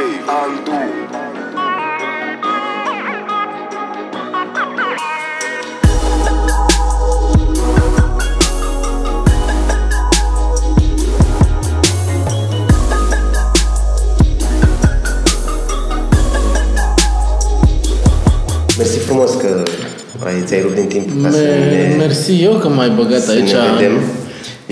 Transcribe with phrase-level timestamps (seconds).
[0.00, 0.78] Andu
[18.78, 19.62] Mersi frumos că
[20.24, 23.30] ai, ți-ai rupt din timp ca să Me- ne, Mersi eu că m-ai băgat să
[23.30, 23.50] aici.
[23.52, 23.92] ne vedem.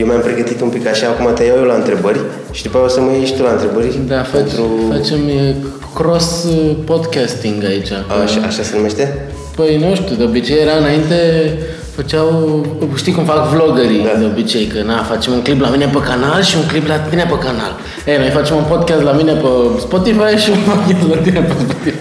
[0.00, 2.20] Eu mi-am pregătit un pic așa, acum te iau eu la întrebări
[2.56, 3.98] și după aia o să mă iei și tu la întrebări.
[4.12, 4.64] Da, faci, pentru...
[4.96, 5.54] facem e,
[5.94, 7.90] cross uh, podcasting aici.
[8.24, 9.04] Așa, așa se numește?
[9.56, 11.18] Păi nu știu, de obicei era înainte,
[11.94, 12.28] făceau,
[13.00, 14.18] știi cum fac vloggerii Da.
[14.18, 16.98] de obicei, că na, facem un clip la mine pe canal și un clip la
[16.98, 17.72] tine pe canal.
[18.10, 19.50] Ei, noi facem un podcast la mine pe
[19.86, 21.94] Spotify și un podcast la tine pe Spotify.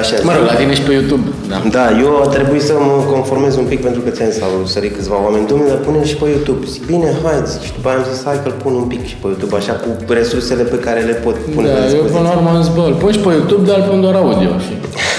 [0.00, 0.14] Așa.
[0.28, 1.58] Mă rog, la tine și pe YouTube, da.
[1.78, 5.16] Da, eu a trebuit să mă conformez un pic pentru că ți-am s-au sărit câțiva
[5.26, 5.46] oameni.
[5.50, 6.62] Domnule, dar pune și pe YouTube.
[6.74, 7.60] Zic, bine, hai, zic.
[7.66, 9.88] Și după aia am zis, hai că-l pun un pic și pe YouTube, așa cu
[10.18, 12.14] resursele pe care le pot pune Da, la eu dispoziție.
[12.16, 14.14] până la urmă am zis, bă, îl pun și pe YouTube, dar îl pun doar
[14.22, 14.52] audio.
[14.66, 14.72] Și,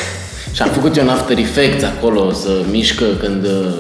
[0.56, 3.74] și am făcut eu un After Effects acolo să mișcă când uh,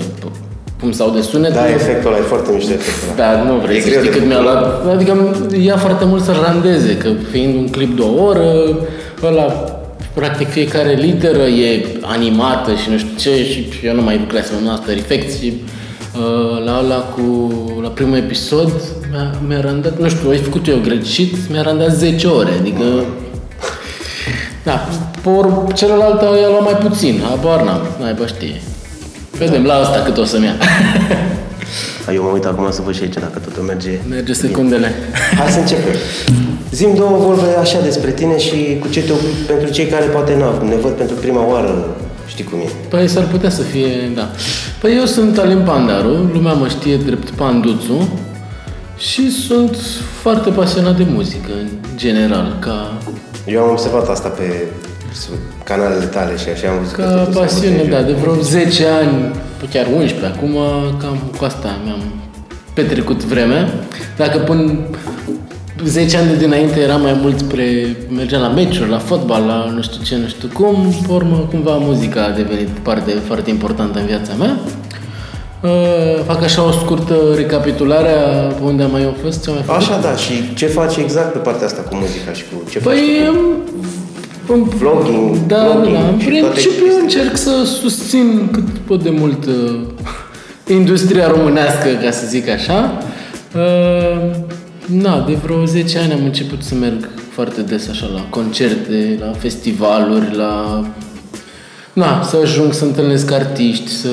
[0.81, 1.53] cum sau de sunet.
[1.53, 3.17] Da, efectul ăla e foarte mișto efectul ăla.
[3.21, 4.51] Da, nu vrei E să greu știi de cât mi-a făcut.
[4.51, 4.93] luat.
[4.95, 5.11] Adică
[5.67, 8.49] ia foarte mult să randeze, că fiind un clip de o oră,
[9.29, 9.47] ăla,
[10.13, 14.67] practic fiecare literă e animată și nu știu ce și eu nu mai lucrasem în
[14.67, 18.71] After Effects și uh, la ăla cu, la primul episod
[19.11, 22.83] mi-a, mi-a randat, nu știu, ai făcut eu greșit, mi-a randat 10 ore, adică
[24.63, 24.87] da,
[25.21, 28.61] por celălalt i-a luat mai puțin, habar n-am, naiba știe.
[29.37, 30.55] Vedem la asta cât o să-mi ia.
[32.09, 33.99] Hai, Eu mă uit acum să văd și aici dacă totul merge.
[34.09, 34.91] Merge secundele.
[35.37, 35.93] Hai să începem.
[36.71, 40.33] Zim două vorbe așa despre tine și cu ce te ocupi pentru cei care poate
[40.33, 41.95] n ne văd pentru prima oară,
[42.27, 42.69] știi cum e.
[42.89, 44.29] Păi s-ar putea să fie, da.
[44.81, 48.19] Păi eu sunt Alin Pandaru, lumea mă știe drept Panduțu
[48.97, 49.77] și sunt
[50.21, 52.97] foarte pasionat de muzică, în general, ca,
[53.45, 54.88] Eu am observat asta pe sub
[55.63, 58.03] canalele tale și așa am văzut că ca totul se pasiune, mutează.
[58.03, 59.31] da, de vreo 10 ani,
[59.69, 60.55] chiar 11, acum
[60.97, 62.03] cam cu asta mi-am
[62.73, 63.73] petrecut vremea.
[64.17, 64.87] Dacă pun
[65.85, 69.81] 10 ani de dinainte era mai mult spre, mergeam la meciuri, la fotbal, la nu
[69.81, 74.05] știu ce, nu știu cum, pe urmă cumva muzica a devenit parte foarte importantă în
[74.05, 74.57] viața mea.
[75.61, 79.63] Uh, fac așa o scurtă recapitulare a pe unde am mai fost, ce am mai
[79.65, 79.81] făcut.
[79.81, 82.93] Așa, da, și ce faci exact pe partea asta cu muzica și cu ce faci
[82.93, 83.31] Păi,
[84.49, 84.55] tu?
[84.55, 87.01] am, am, Vlogging, da, vlogging da, în și toate principiu chestiile.
[87.01, 89.81] încerc să susțin cât pot de mult uh,
[90.67, 93.03] industria românească, ca să zic așa.
[93.55, 94.35] Uh,
[94.85, 99.31] na, de vreo 10 ani am început să merg foarte des așa la concerte, la
[99.37, 100.83] festivaluri, la...
[101.93, 104.09] Na, să ajung să întâlnesc artiști, să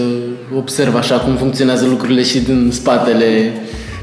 [0.56, 3.52] observ așa cum funcționează lucrurile și din spatele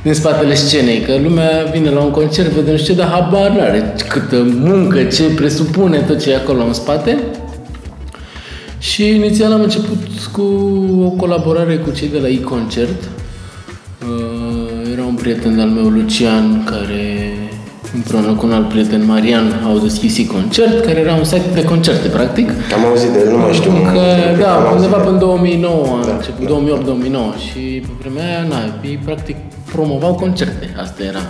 [0.03, 3.49] din spatele scenei, că lumea vine la un concert, vede nu știu ce, dar habar
[3.49, 7.17] n-are câtă muncă, ce presupune tot ce e acolo în spate.
[8.77, 9.97] Și inițial am început
[10.31, 10.41] cu
[11.05, 13.03] o colaborare cu cei de la e-concert.
[14.03, 17.33] Uh, era un prieten al meu, Lucian, care
[17.95, 22.07] împreună cu un alt prieten, Marian, au deschis e-concert, care era un site de concerte,
[22.07, 22.49] practic.
[22.49, 23.71] Am auzit de el, nu mai știu.
[23.71, 25.07] Că, cred că am da, auzit undeva de el.
[25.07, 27.33] până 2009, da, Da, început da.
[27.35, 29.35] 2008-2009 și pe vremea aia, na, ei practic
[29.73, 31.23] promovau concerte, asta era.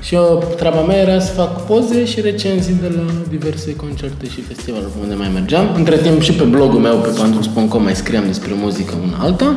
[0.00, 4.40] Și eu, treaba mea era să fac poze și recenzii de la diverse concerte și
[4.40, 5.66] festivaluri unde mai mergeam.
[5.74, 9.56] Între timp și pe blogul meu, pe pandrus.com, mai scriam despre muzică una alta.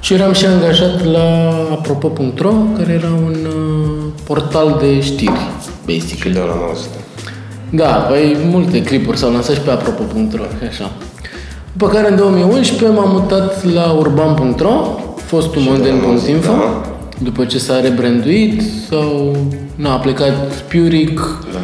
[0.00, 5.50] Și eram și angajat la apropo.ro, care era un uh, portal de știri,
[5.86, 6.18] basically.
[6.18, 6.90] Și de ăla am auzit.
[7.70, 10.90] Da, păi multe clipuri s-au lansat și pe apropo.ro, așa.
[11.72, 16.95] După care în 2011 m-am mutat la urban.ro, fostul monden.info, da.
[17.22, 19.36] După ce s-a rebranduit, sau
[19.76, 21.20] n-a plecat Puric,
[21.52, 21.58] Da.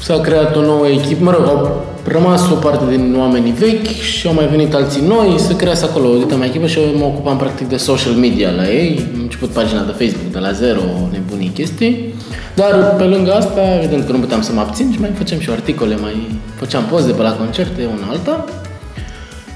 [0.00, 4.26] s-a creat o nouă echipă, mă rog, au rămas o parte din oamenii vechi și
[4.26, 7.04] au mai venit alții noi, se crease acolo o dita mai echipă și eu mă
[7.04, 10.80] ocupam practic de social media la ei, am început pagina de Facebook de la zero,
[11.12, 12.14] nebunii chestii,
[12.54, 15.50] dar pe lângă asta, evident că nu puteam să mă abțin și mai făceam și
[15.50, 18.44] articole, mai făceam poze pe la concerte, una alta,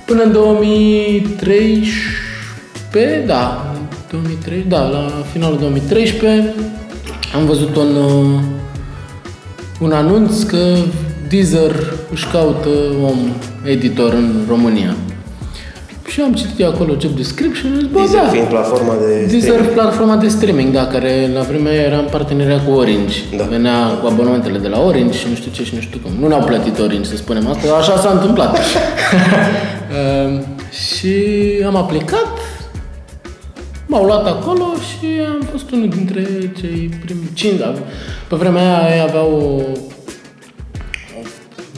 [0.07, 3.75] până în 2013, da,
[4.11, 6.55] 2003, da, la finalul 2013
[7.35, 8.41] am văzut un, uh,
[9.81, 10.75] un anunț că
[11.29, 11.73] Deezer
[12.13, 12.69] își caută
[13.03, 13.19] om
[13.65, 14.95] editor în România.
[16.07, 18.29] Și am citit acolo job description și am zis, bă, Deezer da.
[18.29, 19.73] fiind platforma de Deezer, streaming.
[19.73, 23.17] platforma de streaming, da, care la vremea aia era în parteneria cu Orange.
[23.37, 23.45] Da.
[23.45, 26.13] Venea cu abonamentele de la Orange și nu știu ce și nu știu cum.
[26.21, 28.59] Nu ne-au plătit Orange, să spunem asta, așa s-a întâmplat.
[30.01, 31.15] Ehm, și
[31.67, 32.29] am aplicat,
[33.91, 36.23] m-au luat acolo și am fost unul dintre
[36.61, 37.59] cei primi cinci.
[37.59, 37.75] Da.
[38.29, 39.79] Pe vremea aia ei aveau o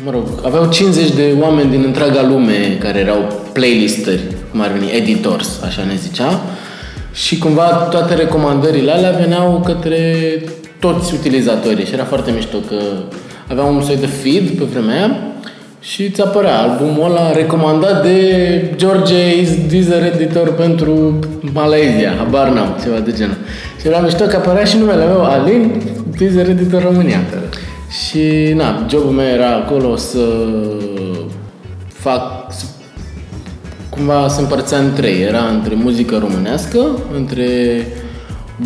[0.05, 4.20] mă rog, aveau 50 de oameni din întreaga lume care erau playlisteri,
[4.50, 6.41] cum ar veni, editors, așa ne zicea.
[7.12, 10.14] Și cumva toate recomandările alea veneau către
[10.79, 12.76] toți utilizatorii și era foarte mișto că
[13.49, 15.31] avea un soi de feed pe vremea aia
[15.82, 21.19] și ți apărea albumul ăla recomandat de George is Deezer Editor pentru
[21.52, 23.37] Malaysia, habar n-am, ceva de genul.
[23.81, 25.82] Și era mișto că apărea și numele meu, Alin,
[26.19, 27.20] Deezer Editor România.
[27.90, 30.19] Și na, jobul meu era acolo să
[31.87, 32.64] fac, să
[33.90, 35.23] cumva se împărțea în trei.
[35.23, 36.87] Era între muzică românească,
[37.17, 37.46] între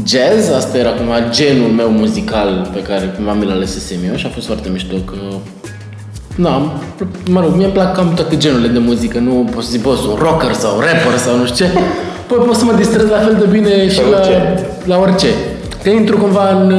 [0.07, 4.29] jazz, asta era cumva genul meu muzical pe care cumva mi-l alesesem eu și a
[4.29, 5.17] fost foarte mișto că
[6.37, 6.73] Na,
[7.31, 9.97] mă rog, mie îmi plac cam toate genurile de muzică, nu pot să zic, bă,
[10.03, 11.73] sunt rocker sau rapper sau nu știu ce.
[12.29, 14.21] Păi pot să mă distrez la fel de bine și la,
[14.85, 15.27] la orice.
[15.83, 16.71] Că intru cumva în,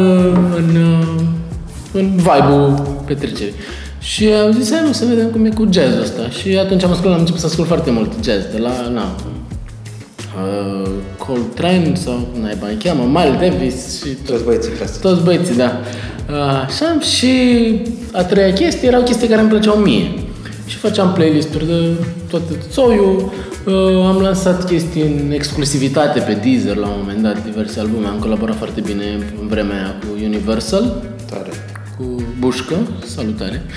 [0.55, 0.77] în,
[1.91, 3.53] în vibe-ul petrecerii.
[3.99, 6.29] Și am zis, hai nu, să vedem cum e cu jazzul ăsta.
[6.29, 9.15] Și atunci am, ascult, am început să ascult foarte mult jazz, de la, na,
[10.43, 15.01] uh, Coltrane sau, naiba, îi cheamă, Miles Davis și Toți băieții clasici.
[15.01, 15.71] toți băieții, da.
[16.65, 17.31] Așa, și
[18.11, 20.11] a treia chestie erau chestii care îmi plăceau mie.
[20.65, 21.91] Și făceam playlist-uri de
[22.29, 23.31] toate țoiul.
[24.07, 28.07] Am lansat chestii în exclusivitate pe Deezer la un moment dat, diverse albume.
[28.07, 29.03] Am colaborat foarte bine
[29.41, 31.49] în vremea aia cu Universal, Tare.
[31.97, 32.75] cu Bușcă,
[33.05, 33.61] salutare.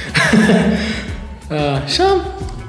[1.84, 2.04] Așa,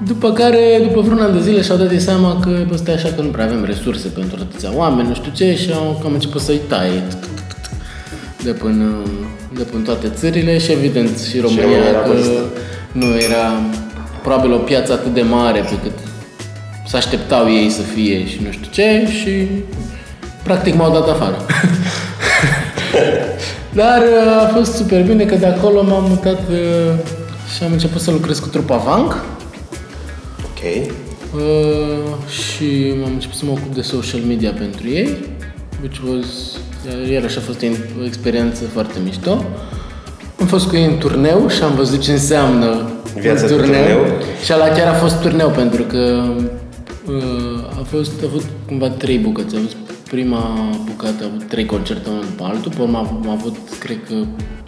[0.07, 3.09] după care, după vreun an de zile și-au dat de seama că, bă, stai așa
[3.15, 6.41] că nu prea avem resurse pentru atâția oameni, nu știu ce, și au cam început
[6.41, 7.03] să-i taie
[8.43, 9.03] de până,
[9.53, 12.41] de până toate țările și evident și România, România era că pe listă.
[12.91, 13.59] nu era
[14.21, 15.97] probabil o piață atât de mare pe cât
[16.87, 19.47] să așteptau ei să fie și nu știu ce și
[20.43, 21.45] practic m-au dat afară.
[23.73, 26.93] Dar uh, a fost super bine că de acolo m-am mutat uh,
[27.55, 29.23] și am început să lucrez cu trupa Vank
[30.43, 30.87] Ok.
[31.35, 35.17] uh, și am început să mă ocup de social media pentru ei,
[35.81, 36.57] which was,
[37.11, 37.61] iarăși a fost
[38.01, 39.45] o experiență foarte mișto.
[40.39, 42.89] Am fost cu ei în turneu și am văzut ce înseamnă
[43.19, 43.99] Viața un de turneu.
[44.43, 46.23] Și ala chiar a fost turneu pentru că
[47.07, 49.55] uh, a fost a avut cumva trei bucăți.
[49.55, 49.75] A avut
[50.09, 53.97] prima bucată, a avut trei concerte unul după altul, pe urmă am am avut, cred
[54.07, 54.13] că,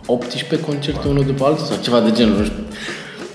[0.06, 2.64] 18 concerte unul după altul sau ceva de genul, nu știu.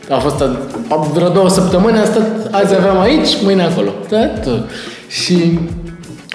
[0.08, 0.58] A fost a,
[0.88, 3.92] a, vreo două săptămâni, am stat, azi aveam aici, mâine acolo.
[4.08, 4.70] Da, tot.
[5.08, 5.58] Și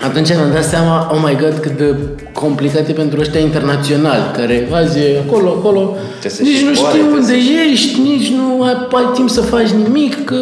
[0.07, 1.95] atunci mi-am dat seama, oh my god, cât de
[2.33, 6.73] complicat e pentru ăștia internaționali, care azi e acolo, acolo, Trebuie să nici și nu
[6.73, 10.35] zboare, știu trebuie unde să ești, nici nu ai, ai timp să faci nimic, că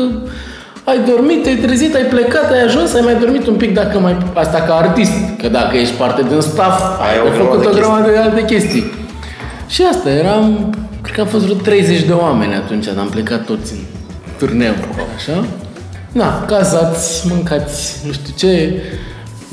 [0.84, 4.18] ai dormit, te-ai trezit, ai plecat, ai ajuns, ai mai dormit un pic dacă mai...
[4.34, 5.12] Asta ca artist,
[5.42, 8.12] că dacă ești parte din staff, Ai ai, o ai făcut grămadă o de grămadă
[8.12, 8.92] de alte chestii.
[9.68, 13.46] Și asta, eram, cred că am fost vreo 30 de oameni atunci, dar am plecat
[13.46, 13.80] toți în
[14.38, 14.74] turneu,
[15.16, 15.46] așa.
[16.12, 18.82] Na, cazați, mâncați, nu știu ce,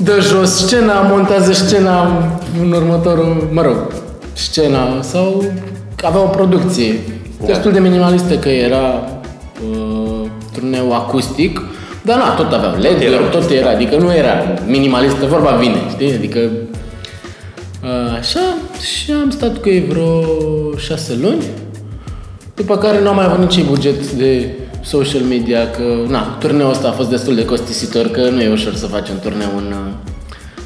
[0.03, 2.23] dă jos scena, montează scena
[2.61, 3.77] în următorul, mă rog,
[4.33, 5.43] scena sau
[6.03, 6.99] avea o producție.
[7.45, 9.09] Destul de minimalistă că era
[9.71, 11.61] uh, turneu acustic,
[12.01, 14.31] dar na, tot aveau led Era tot era, adică nu era
[14.65, 16.13] minimalistă, vorba vine, știi?
[16.13, 16.39] Adică
[17.83, 18.39] uh, așa
[18.81, 20.23] și am stat cu ei vreo
[20.77, 21.43] șase luni,
[22.55, 24.49] după care nu am mai avut nici buget de
[24.81, 28.73] social media, că na, turneul ăsta a fost destul de costisitor, că nu e ușor
[28.75, 29.73] să faci un turneu în,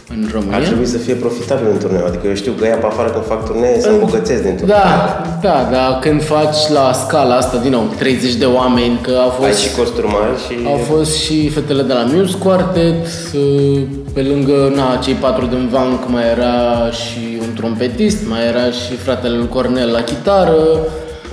[0.10, 0.58] în România.
[0.58, 2.06] Ar trebui să fie profitabil în turneu.
[2.06, 4.76] Adică eu știu că ea pe afară când fac turnee să îmbogățesc din turneu.
[4.76, 9.30] Da, da, dar când faci la scala asta, din nou, 30 de oameni, că au
[9.42, 10.68] Ai fost, și costuri mari și...
[10.68, 13.82] au fost și fetele de la Muse Quartet, uh,
[14.14, 18.96] pe lângă na, cei patru din Vanc mai era și un trompetist, mai era și
[18.96, 20.58] fratele lui Cornel la chitară,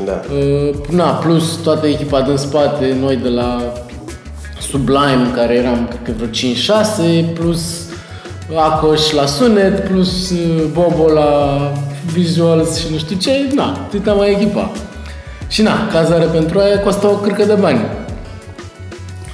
[0.05, 0.21] Da.
[0.35, 3.73] Uh, Na, plus toată echipa din spate, noi de la
[4.61, 6.53] Sublime, care eram, cred că vreo
[7.31, 7.89] 5-6, plus
[8.57, 11.59] Acoș la sunet, plus uh, Bobo la
[12.13, 14.71] visuals și nu știu ce, na, atâta mai echipa.
[15.49, 17.81] Și na, cazare pentru aia costă o cârcă de bani.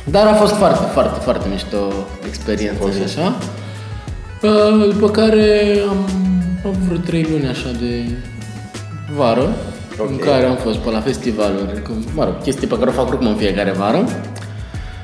[0.05, 1.77] Dar a fost foarte, foarte, foarte mișto
[2.27, 3.35] experiență și așa.
[4.43, 5.97] Uh, După care am
[6.67, 8.05] avut vreo trei luni așa de
[9.17, 9.49] vară,
[9.99, 10.11] Ok.
[10.11, 13.09] în care am fost pe la festivaluri, cu, mă rog, chestii pe care o fac
[13.09, 14.05] oricum în fiecare vară.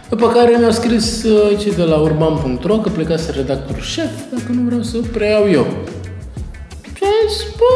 [0.09, 4.63] După care mi-au scris uh, aici de la urban.ro că plecase redactorul șef, dacă nu
[4.63, 5.67] vreau să preiau eu.
[6.97, 7.71] Și am zis, bă,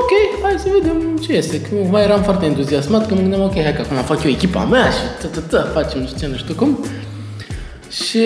[0.00, 1.60] ok, hai să vedem ce este.
[1.60, 4.64] Că mai eram foarte entuziasmat, că mă gândeam, ok, hai că acum fac eu echipa
[4.64, 6.84] mea și tă, tă, tă, facem nu știu ce, nu știu cum.
[7.92, 8.24] Și,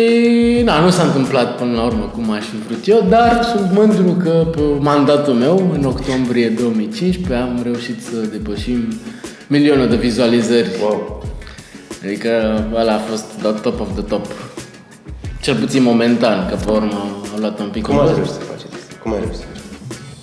[0.64, 4.16] na, nu s-a întâmplat până la urmă cum aș fi vrut eu, dar sunt mândru
[4.22, 8.92] că pe mandatul meu, în octombrie 2015, am reușit să depășim
[9.46, 10.70] milionul de vizualizări.
[10.82, 11.22] Wow.
[12.04, 12.28] Adică
[12.74, 14.26] ăla a fost the top of the top.
[15.42, 18.16] Cel puțin momentan, că pe urmă a luat un pic Cum un ați buzz.
[18.18, 18.94] reușit să faceți asta?
[19.02, 19.64] Cum ai reușit să faceți?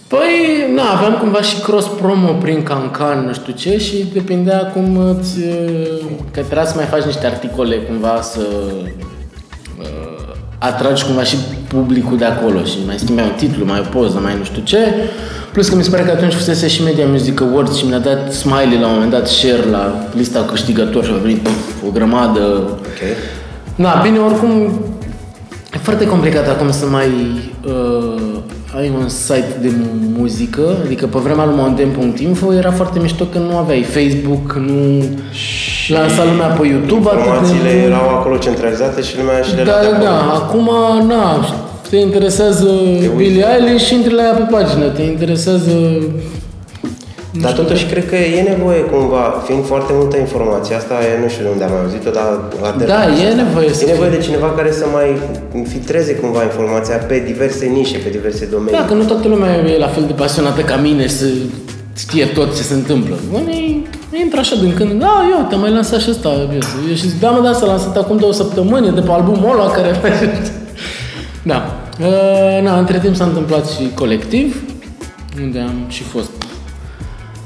[0.08, 5.40] Păi, na, aveam cumva și cross-promo prin Cancan, nu știu ce, și depindea cum îți...
[5.40, 8.48] uh, Că trebuia să mai faci niște articole cumva să
[8.84, 8.90] uh,
[10.70, 14.36] atragi cumva și publicul de acolo și mai schimbai un titlu, mai o poză, mai
[14.38, 14.77] nu știu ce.
[15.51, 18.34] Plus că mi se pare că atunci fusese și Media Music Awards și mi-a dat
[18.34, 22.39] Smiley la un moment dat share la lista câștigător și a venit puf, o grămadă
[22.70, 23.01] Ok.
[23.75, 24.51] Na, bine, oricum
[25.74, 27.08] e foarte complicat acum să mai
[27.65, 28.22] uh,
[28.77, 29.72] ai un site de
[30.18, 35.03] muzică, adică pe vremea lui Montem.info era foarte mișto că nu aveai Facebook, nu
[35.88, 37.08] lansa lumea pe YouTube.
[37.10, 37.86] atât de Informațiile mult.
[37.86, 40.30] erau acolo centralizate și lumea și le Da, lua de da, acolo.
[40.30, 40.34] da.
[40.34, 41.46] Acum, na,
[41.89, 42.70] te interesează
[43.15, 44.86] Billie Eilish și intri la ea pe pagină.
[44.86, 45.72] Te interesează...
[47.42, 51.44] Dar totuși cred că e nevoie cumva, fiind foarte multă informație, asta e, nu știu
[51.44, 52.28] de unde am mai auzit-o, dar
[52.62, 54.18] la Da, e nevoie să E nevoie fie.
[54.18, 55.08] de cineva care să mai
[55.72, 58.80] filtreze cumva informația pe diverse nișe, pe diverse domenii.
[58.80, 61.25] Da, că nu toată lumea e la fel de pasionată ca mine să
[61.98, 63.16] știe tot ce se întâmplă.
[63.34, 63.88] Unii
[64.24, 66.30] intră așa din când, da, eu, te mai lansat și ăsta.
[66.90, 69.52] Eu și zic, da, mă, da, s-a lansat acum două săptămâni, e de pe albumul
[69.60, 69.92] ăla care
[71.52, 71.60] Da.
[72.00, 74.62] Uh, na, între timp s-a întâmplat și colectiv,
[75.44, 76.30] unde am și fost.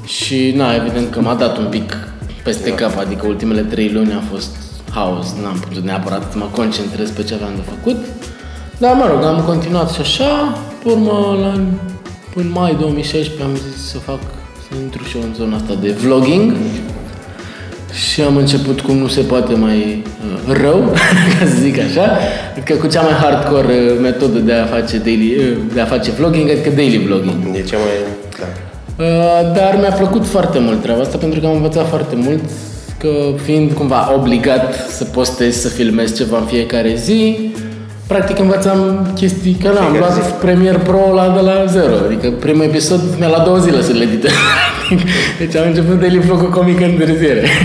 [0.08, 1.98] Și, na, evident că m-a dat un pic
[2.44, 4.56] peste cap, adică ultimele trei luni a fost
[4.92, 7.98] haos, n-am putut neapărat să mă concentrez pe ce aveam de făcut.
[8.78, 11.54] Dar, mă rog, am continuat și așa, pe urmă, la,
[12.36, 14.20] în mai 2016 am zis să fac,
[14.70, 16.56] să intru și eu în zona asta de vlogging.
[18.12, 20.04] Și am început cum nu se poate mai
[20.48, 20.94] uh, rău,
[21.40, 22.18] ca să zic așa,
[22.52, 26.12] adică cu cea mai hardcore uh, metodă de a face daily, uh, de a face
[26.12, 27.56] vlogging, adică daily vlogging.
[27.56, 28.26] E cea mai...
[28.98, 29.04] Da.
[29.04, 32.44] Uh, Dar mi-a plăcut foarte mult treaba asta pentru că am învățat foarte mult
[32.98, 33.10] că
[33.44, 37.51] fiind cumva obligat să postez, să filmez ceva în fiecare zi,
[38.08, 40.32] practic învățam chestii, că n-am Fiecare luat zi.
[40.39, 44.32] Premiere Pro la, de la zero, adică primul episod mi-a luat două zile să-l editez.
[45.39, 47.48] deci am început daily vlog cu o mică întârziere.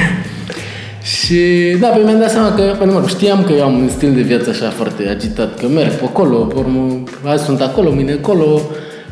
[1.02, 3.88] Și da, pe mi-am dat seama că, pe mă rog, știam că eu am un
[3.88, 7.90] stil de viață așa foarte agitat, că merg pe acolo, pe urmă, azi sunt acolo,
[7.92, 8.60] mâine acolo.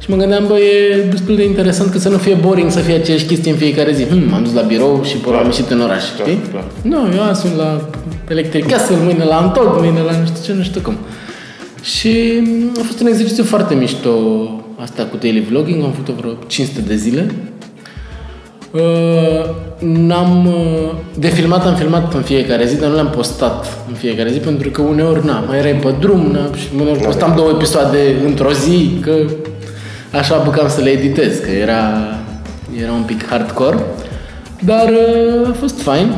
[0.00, 2.94] Și mă gândeam, bă, e destul de interesant că să nu fie boring să fie
[2.94, 4.04] aceeași chestie în fiecare zi.
[4.04, 6.40] Hmm, am dus la birou și pe urmă am ieșit în oraș, Clar, știi?
[6.50, 6.64] clar.
[6.82, 7.80] Nu, eu azi sunt la
[8.28, 10.96] Electric Castle, mâine la Antol, mâine la nu știu ce, nu știu cum.
[11.82, 14.10] Și mm, a fost un exercițiu foarte mișto
[14.82, 17.34] asta cu daily vlogging, am făcut-o vreo 500 de zile.
[18.70, 19.44] Uh,
[19.78, 24.30] n-am, uh, de filmat am filmat în fiecare zi, dar nu le-am postat în fiecare
[24.30, 27.98] zi, pentru că uneori, na, mai erai pe drum, na, și uneori postam două episoade
[28.26, 29.12] într-o zi, că
[30.12, 31.80] așa apucam să le editez, că era,
[32.82, 33.76] era un pic hardcore,
[34.64, 36.12] dar uh, a fost fain.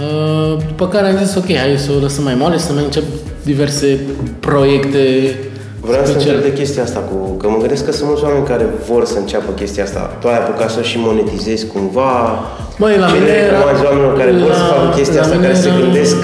[0.00, 3.02] Uh, după care am zis, ok, hai să o lăsăm mai moale, să mai încep
[3.44, 3.98] diverse
[4.40, 5.34] proiecte
[5.80, 6.34] Vreau să speciale.
[6.36, 9.18] întreb de chestia asta, cu, că mă gândesc că sunt mulți oameni care vor să
[9.18, 10.16] înceapă chestia asta.
[10.20, 12.38] Tu ai apucat să o și monetizezi cumva?
[12.78, 15.20] Băi, la Ce mine le era- recomanzi oamenilor care vor să la- facă chestia la
[15.22, 16.16] asta, mine care se era- gândesc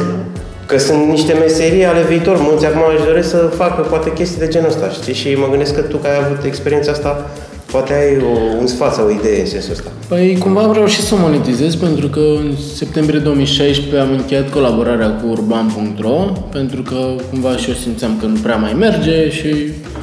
[0.66, 2.36] că sunt niște meserii ale viitor.
[2.40, 5.14] Mulți acum își doresc să facă poate chestii de genul ăsta, știi?
[5.14, 7.30] Și mă gândesc că tu care ai avut experiența asta,
[7.70, 9.90] poate ai o, un sfat sau o idee în sensul ăsta.
[10.08, 15.10] Păi cumva am reușit să o monetizez pentru că în septembrie 2016 am încheiat colaborarea
[15.10, 16.96] cu urban.ro pentru că
[17.30, 19.93] cumva și eu simțeam că nu prea mai merge și uh,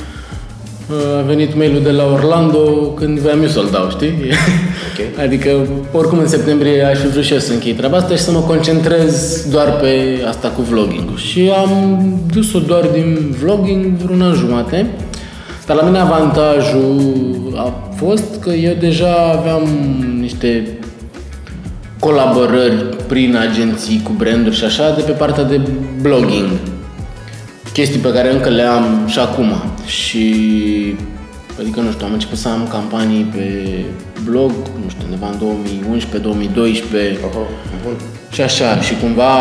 [1.17, 2.59] a venit mailul de la Orlando
[2.95, 4.13] când voiam eu să-l dau, știi?
[4.91, 5.19] Ok.
[5.25, 5.49] Adică
[5.91, 8.39] oricum în septembrie aș fi vrut și eu să închei treaba asta și să mă
[8.39, 11.99] concentrez doar pe asta cu vlogging Și am
[12.33, 14.89] dus-o doar din vlogging vreun an jumate.
[15.65, 19.63] Dar la mine avantajul a fost că eu deja aveam
[20.19, 20.79] niște
[21.99, 25.61] colaborări prin agenții cu branduri și așa de pe partea de
[26.01, 26.49] blogging.
[27.73, 29.53] Chestii pe care încă le am și acum.
[29.85, 30.25] Și
[31.59, 33.45] adică nu știu, am început să am campanii pe
[34.29, 34.51] blog,
[34.83, 37.43] nu știu, undeva în 2011-2012 Oho,
[37.83, 37.93] bun.
[38.31, 38.79] și așa.
[38.79, 39.33] Și cumva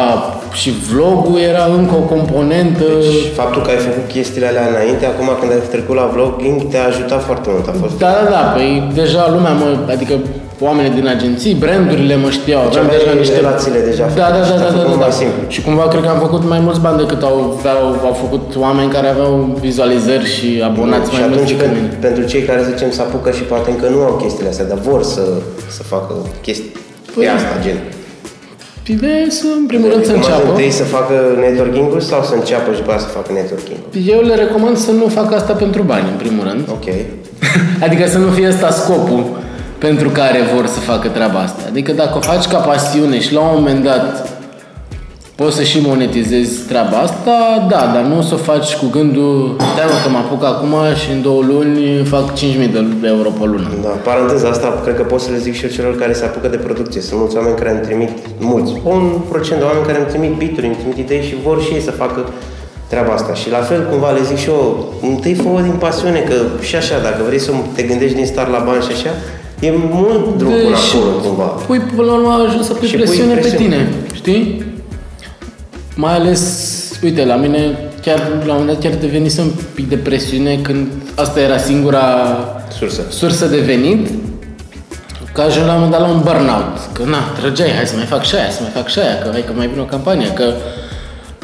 [0.53, 5.29] și vlogul era încă o componentă Deci faptul că ai făcut chestiile alea înainte, acum
[5.41, 7.69] când ai trecut la vlogging, te-a ajutat foarte mult.
[7.69, 10.15] A fost Da, da, da, păi deja lumea mă, adică
[10.69, 13.37] oamenii din agenții, brandurile mă știau, aveam aveai deja niște...
[13.43, 15.21] relațiile deja Da, da, făcute da, și da, te-a da, făcut da, mai da.
[15.23, 15.43] simplu.
[15.55, 17.37] Și cumva cred că am făcut mai mulți bani decât au,
[17.83, 19.33] au, au făcut oameni care aveau
[19.67, 22.07] vizualizări și abonați și mai mulți atunci decât pentru, mine.
[22.07, 24.79] pentru cei care, să zicem, se apucă și poate încă nu au chestiile astea, dar
[24.91, 25.25] vor să,
[25.77, 26.13] să facă
[26.47, 26.73] chestii
[27.15, 27.79] Păi, pe asta, gen.
[28.95, 30.51] Ideea e să, în primul rând, să Recomand înceapă.
[30.55, 31.15] întâi să facă
[31.45, 33.89] networking-ul sau să înceapă și după aceea să facă networking-ul?
[34.15, 36.63] Eu le recomand să nu facă asta pentru bani, în primul rând.
[36.77, 36.87] Ok.
[37.87, 39.23] Adică să nu fie ăsta scopul.
[39.81, 41.63] Pentru care vor să facă treaba asta.
[41.69, 44.29] Adică dacă o faci ca pasiune și la un moment dat
[45.35, 49.57] poți să și monetizezi treaba asta, da, dar nu o să o faci cu gândul,
[49.73, 52.71] stai mă că mă apuc acum și în două luni fac 5.000
[53.01, 53.69] de euro pe lună.
[53.83, 56.49] Da, paranteza asta, cred că pot să le zic și eu celor care se apucă
[56.49, 57.01] de producție.
[57.01, 60.67] Sunt mulți oameni care îmi trimit, mulți, un procent de oameni care îmi trimit bituri,
[60.67, 62.21] îmi trimit idei și vor și ei să facă
[62.89, 63.35] treaba asta.
[63.35, 66.35] Și la fel, cumva, le zic și eu, întâi fă din pasiune, că
[66.69, 69.11] și așa, dacă vrei să te gândești din start la bani și așa,
[69.61, 71.43] e mult drum până Deci, acolo, cumva.
[71.45, 73.65] Pui, până la urmă, ajungi să pui Și pui presiune, pe presiune.
[73.65, 74.65] tine, știi?
[75.97, 76.43] Mai ales,
[77.03, 80.87] uite, la mine chiar la un moment dat chiar devenisem un pic de presiune când
[81.15, 82.05] asta era singura
[82.79, 83.03] Sursă.
[83.11, 84.09] sursă de venit,
[85.33, 86.77] că ajung la un moment dat la un burnout.
[86.93, 89.29] Că na, trăgeai, hai să mai fac și aia, să mai fac și aia, că
[89.33, 90.45] hai că mai vine o campanie, că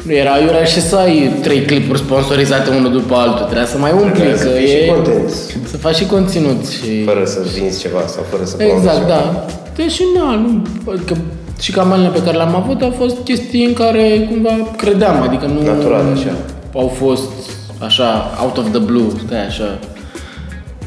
[0.07, 3.91] nu era iurea și să ai trei clipuri sponsorizate unul după altul, trebuia să mai
[3.91, 4.85] umpli, Trebuia să că fii și e...
[4.85, 5.29] content.
[5.69, 7.03] Să faci și conținut și...
[7.03, 9.07] Fără să vinzi ceva sau fără să Exact, promovezi ceva.
[9.07, 9.45] da.
[9.75, 10.61] Deși, na, nu,
[10.93, 11.17] adică
[11.61, 15.61] și campaniile pe care le-am avut au fost chestii în care cumva credeam, adică nu
[15.61, 16.33] Natural, așa.
[16.73, 17.31] au fost
[17.79, 19.79] așa, out of the blue, stai așa.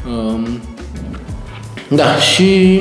[0.07, 0.61] Um,
[1.87, 2.79] da, și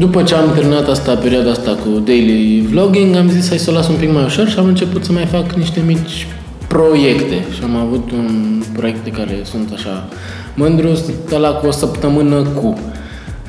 [0.00, 3.72] după ce am terminat asta, perioada asta cu daily vlogging, am zis hai să o
[3.72, 6.26] las un pic mai ușor și am început să mai fac niște mici
[6.66, 7.44] proiecte.
[7.54, 10.08] Și am avut un proiect de care sunt așa
[10.54, 10.98] mândru,
[11.32, 12.78] ăla cu o săptămână cu,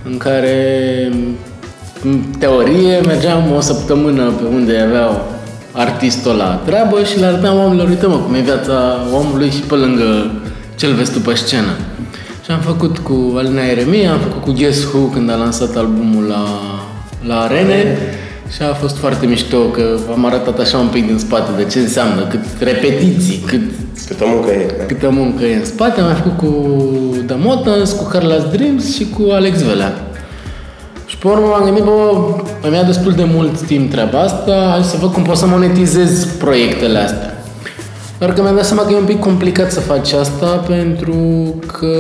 [0.10, 0.58] în care
[2.04, 5.26] în teorie mergeam o săptămână pe unde aveau
[5.72, 9.76] artistul la treabă și le arătam oamenilor, uite mă, cum e viața omului și pe
[9.76, 10.32] lângă
[10.76, 11.91] ce-l vezi tu pe scenă.
[12.44, 16.24] Și am făcut cu Alina Eremia, am făcut cu Guess Who când a lansat albumul
[16.24, 16.44] la,
[17.28, 17.98] la Arene
[18.56, 21.80] și a fost foarte mișto că am arătat așa un pic din spate de ce
[21.80, 23.62] înseamnă, cât repetiții, cât
[24.08, 24.66] Câtă muncă e.
[24.78, 24.84] da.
[24.86, 26.00] câtă muncă e în spate.
[26.00, 26.76] Am mai făcut cu
[27.26, 29.94] The Motans, cu Carla's Dreams și cu Alex Velea.
[31.06, 32.12] Și pe urmă m-am gândit, bă,
[32.62, 36.26] îmi ia destul de mult timp treaba asta, hai să văd cum pot să monetizez
[36.26, 37.31] proiectele astea.
[38.22, 41.16] Doar că mi-am dat seama că e un pic complicat să faci asta pentru
[41.68, 41.96] că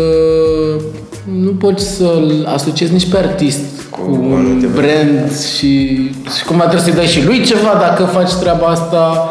[1.41, 5.95] nu poți să-l asociezi nici pe artist cu, Cu un anumite brand și,
[6.37, 9.29] și cumva trebuie să-i dai și lui ceva dacă faci treaba asta.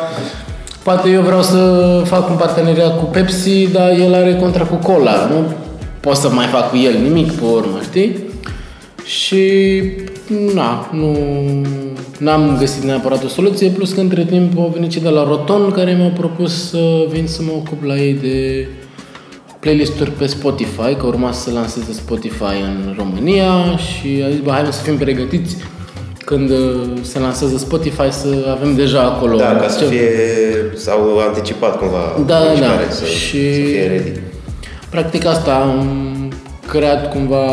[0.83, 5.29] Poate eu vreau să fac un parteneriat cu Pepsi, dar el are contract cu Cola.
[5.31, 5.53] Nu
[6.01, 8.30] pot să mai fac cu el nimic pe urmă, știi?
[9.05, 9.83] Și
[10.55, 11.17] na, nu
[12.19, 15.71] n-am găsit neapărat o soluție, plus că între timp au venit cei de la Roton
[15.71, 18.67] care mi-au propus să vin să mă ocup la ei de
[19.61, 24.63] playlisturi pe Spotify, că urma să lanseze Spotify în România și a zis, bă, hai
[24.65, 25.57] mă să fim pregătiți
[26.25, 26.57] când uh,
[27.03, 30.09] se lansează Spotify să avem deja acolo Da, ca să ce- fie,
[30.75, 32.91] s-au anticipat cumva Da, da, mișcare, da.
[32.91, 34.13] Să, Și- să fie ready.
[34.91, 35.87] Practic asta am
[36.71, 37.45] creat cumva,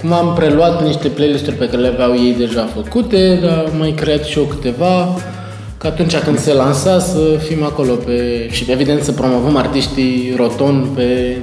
[0.00, 3.90] cum am preluat niște playlisturi pe care le aveau ei deja făcute, dar am mai
[3.90, 5.08] creat și eu câteva,
[5.78, 10.86] că atunci când se lansa să fim acolo pe, și evident să promovăm artiștii roton
[10.94, 11.36] pe,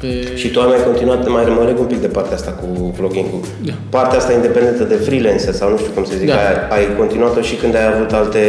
[0.00, 3.40] pe Și tu ai mai continuat, mai rămăreg un pic de partea asta cu vlogging-ul.
[3.64, 3.72] Da.
[3.88, 6.34] Partea asta independentă de freelancer sau nu știu cum să zic, Da.
[6.34, 8.40] ai, ai continuat-o și când ai avut alte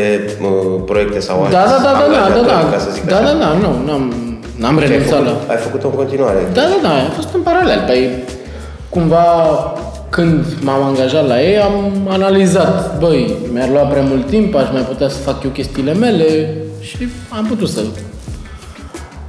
[0.42, 3.04] uh, proiecte sau da, alți da, da, da, da, da, angajatori, da, ca să zic
[3.04, 3.26] da, așa.
[3.26, 4.33] da, da, nu, n-am,
[4.64, 5.54] n-am Și ai renunțat făcut, la...
[5.54, 6.40] ai făcut-o în continuare.
[6.54, 7.84] Da, da, da, a fost în paralel.
[7.88, 8.10] Păi,
[8.90, 9.26] cumva,
[10.10, 14.82] când m-am angajat la ei, am analizat, băi, mi-ar lua prea mult timp, aș mai
[14.82, 17.82] putea să fac eu chestiile mele și am putut să...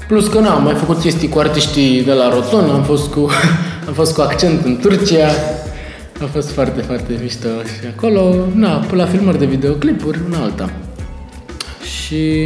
[0.09, 3.31] Plus că n-am mai făcut chestii cu artiștii de la Roton, am fost cu,
[3.89, 5.29] am fost cu accent în Turcia,
[6.23, 10.71] a fost foarte, foarte mișto și acolo, na, pe la filmări de videoclipuri, una alta.
[11.83, 12.43] Și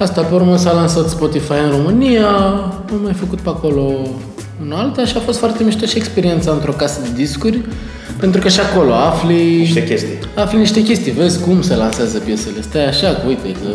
[0.00, 2.26] Asta pe urmă s-a lansat Spotify în România,
[2.92, 3.80] am mai făcut pe acolo
[4.64, 7.60] un alta și a fost foarte mișto și experiența într-o casă de discuri,
[8.20, 9.56] pentru că și acolo afli...
[9.58, 10.18] Niște chestii.
[10.34, 12.60] Afli niște chestii, vezi cum se lansează piesele.
[12.60, 13.68] Stai așa, că uite, că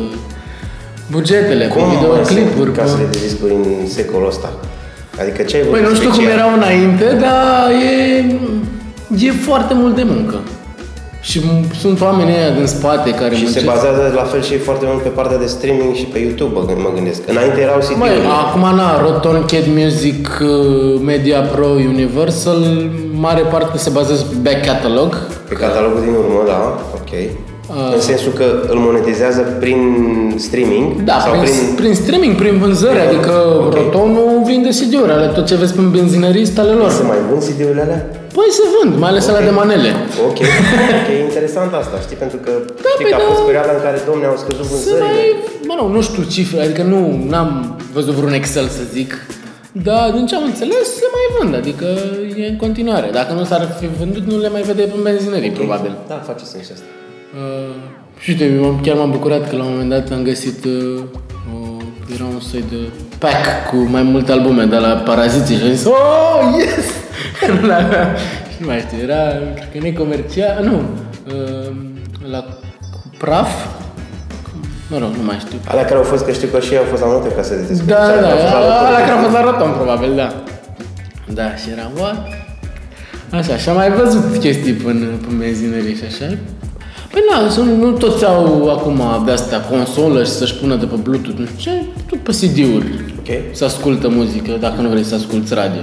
[1.12, 2.80] bugetele, Cum pe mai videoclipuri, sunt pe...
[2.82, 4.54] casele de discuri în secolul ăsta?
[5.22, 6.38] Adică ce ai Păi văzut nu știu cum special?
[6.38, 7.70] erau înainte, dar
[9.20, 10.40] e, e foarte mult de muncă.
[11.30, 13.66] Și m- sunt oamenii ăia din spate care Și se muncesc.
[13.66, 16.82] bazează la fel și foarte mult pe partea de streaming și pe YouTube, mă gând-
[16.82, 17.22] mă gândesc.
[17.34, 18.10] Înainte erau cd Măi,
[18.46, 22.62] acum na, Roton, Cat Music, uh, Media Pro, Universal,
[23.26, 25.10] mare parte se bazează pe back catalog.
[25.50, 26.60] Pe catalogul din urmă, da,
[27.00, 27.12] ok.
[27.96, 29.80] În sensul că îl monetizează prin
[30.48, 31.76] streaming Da, sau prin, prin...
[31.82, 33.34] prin streaming, prin vânzări, Prin- adică
[33.66, 33.74] ok.
[33.80, 36.90] Rotonul vinde CD-uri, ale tot ce vezi pe benzinării sunt ale lor.
[36.90, 38.00] Se mai vând CD-urile alea?
[38.38, 39.90] Păi se vând, mai ales alea de manele.
[40.28, 40.40] Ok,
[41.00, 42.18] ok, e interesant asta, știi?
[42.24, 42.52] Pentru că
[42.84, 43.32] Da, știi păi că a da.
[43.34, 45.04] fost perioada în care, domne, au scăzut Să vânzările.
[45.06, 45.24] mai,
[45.70, 47.00] mă rog, nu știu cifre, adică nu
[47.42, 47.50] am
[47.98, 49.12] văzut vreun Excel să zic,
[49.88, 51.88] Da, din ce am înțeles, se mai vând, adică
[52.42, 53.08] e în continuare.
[53.20, 55.92] Dacă nu s-ar fi vândut, nu le mai vede pe benzinării, probabil.
[56.12, 56.88] Da, face sens și asta.
[57.36, 57.76] Uh,
[58.20, 61.04] și uite, eu m- chiar m-am bucurat că la un moment dat am găsit uh,
[61.54, 61.78] o,
[62.14, 62.76] era un soi de
[63.18, 65.94] pack cu mai multe albume de la Paraziții și am zis, oh,
[66.60, 66.86] yes!
[67.70, 67.78] la,
[68.52, 69.22] și nu mai știu, era,
[69.56, 70.82] cred că necomercial, nu,
[71.36, 71.72] uh,
[72.32, 72.46] la
[73.18, 73.50] Praf,
[74.90, 75.58] mă rog, nu mai știu.
[75.68, 77.82] Alea care au fost, că știu că și ei au fost la multe casete de
[77.86, 79.06] Da, da, da, Au fost la ăla loterie.
[79.06, 80.44] care a fost la roton, probabil, da.
[81.34, 82.18] Da, și era, what?
[83.32, 86.38] Așa, și am mai văzut chestii până pe benzinării și așa.
[87.16, 90.96] Păi na, sunt, nu toți au acum de asta consolă și să-și pună de pe
[91.04, 92.88] Bluetooth, nu știu ce, tot pe CD-uri.
[93.20, 93.30] Ok.
[93.56, 95.82] Să ascultă muzică, dacă nu vrei să asculti radio.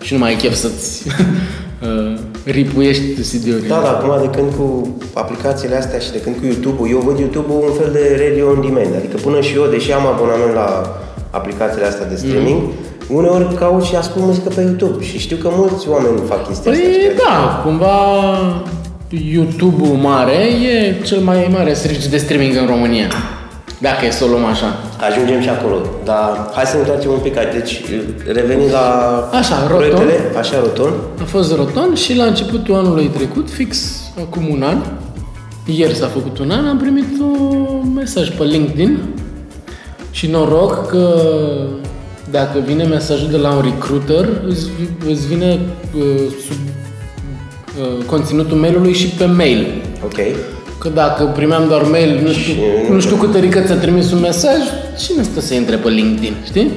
[0.00, 1.06] Și nu mai ai chef să-ți
[1.86, 3.66] uh, ripuiești CD-uri.
[3.68, 7.18] Da, da, acum de când cu aplicațiile astea și de când cu YouTube-ul, eu văd
[7.18, 8.94] YouTube-ul un fel de radio on demand.
[9.00, 10.68] Adică până și eu, deși am abonament la
[11.30, 13.16] aplicațiile astea de streaming, Mm.
[13.16, 15.04] uneori caut și ascult muzică pe YouTube.
[15.04, 16.82] Și știu că mulți oameni fac chestia asta.
[16.84, 17.16] Păi știi?
[17.24, 17.96] da, cumva
[19.32, 20.36] YouTube-ul mare
[20.72, 23.08] e cel mai mare serviciu de streaming în România.
[23.78, 24.66] Dacă e să o luăm așa.
[25.10, 25.76] Ajungem și acolo.
[26.04, 27.34] Dar hai să ne întoarcem un pic.
[27.52, 27.80] Deci,
[28.32, 28.86] revenind la
[29.32, 29.76] Așa, Roton.
[29.76, 30.92] proiectele, așa, roton.
[31.20, 33.78] A fost roton și la începutul anului trecut, fix
[34.18, 34.78] acum un an,
[35.64, 38.98] ieri s-a făcut un an, am primit un mesaj pe LinkedIn
[40.10, 41.20] și noroc că
[42.30, 44.66] dacă vine mesajul de la un recruiter, îți,
[45.10, 45.58] îți vine
[45.96, 46.02] uh,
[46.48, 46.56] sub
[47.80, 49.66] uh, conținutul mailului și pe mail.
[50.04, 50.18] Ok.
[50.78, 54.20] Că dacă primeam doar mail, nu știu, Și- nu știu cu tărică ți-a trimis un
[54.20, 54.56] mesaj,
[54.98, 56.70] cine stă să intre pe LinkedIn, știi?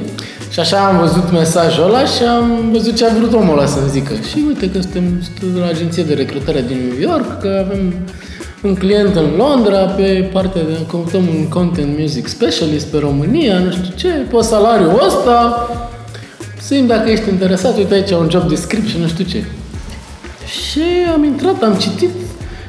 [0.52, 3.90] Și așa am văzut mesajul ăla și am văzut ce a vrut omul ăla să-mi
[3.90, 4.14] zică.
[4.30, 7.94] Și uite că suntem suntem de la agenție de recrutare din New York, că avem
[8.64, 13.72] un client în Londra pe partea de căutăm un content music specialist pe România, nu
[13.72, 15.70] știu ce, pe salariul ăsta.
[16.62, 19.44] Să dacă ești interesat, uite aici un job description, nu știu ce.
[20.50, 20.82] Și
[21.14, 22.10] am intrat, am citit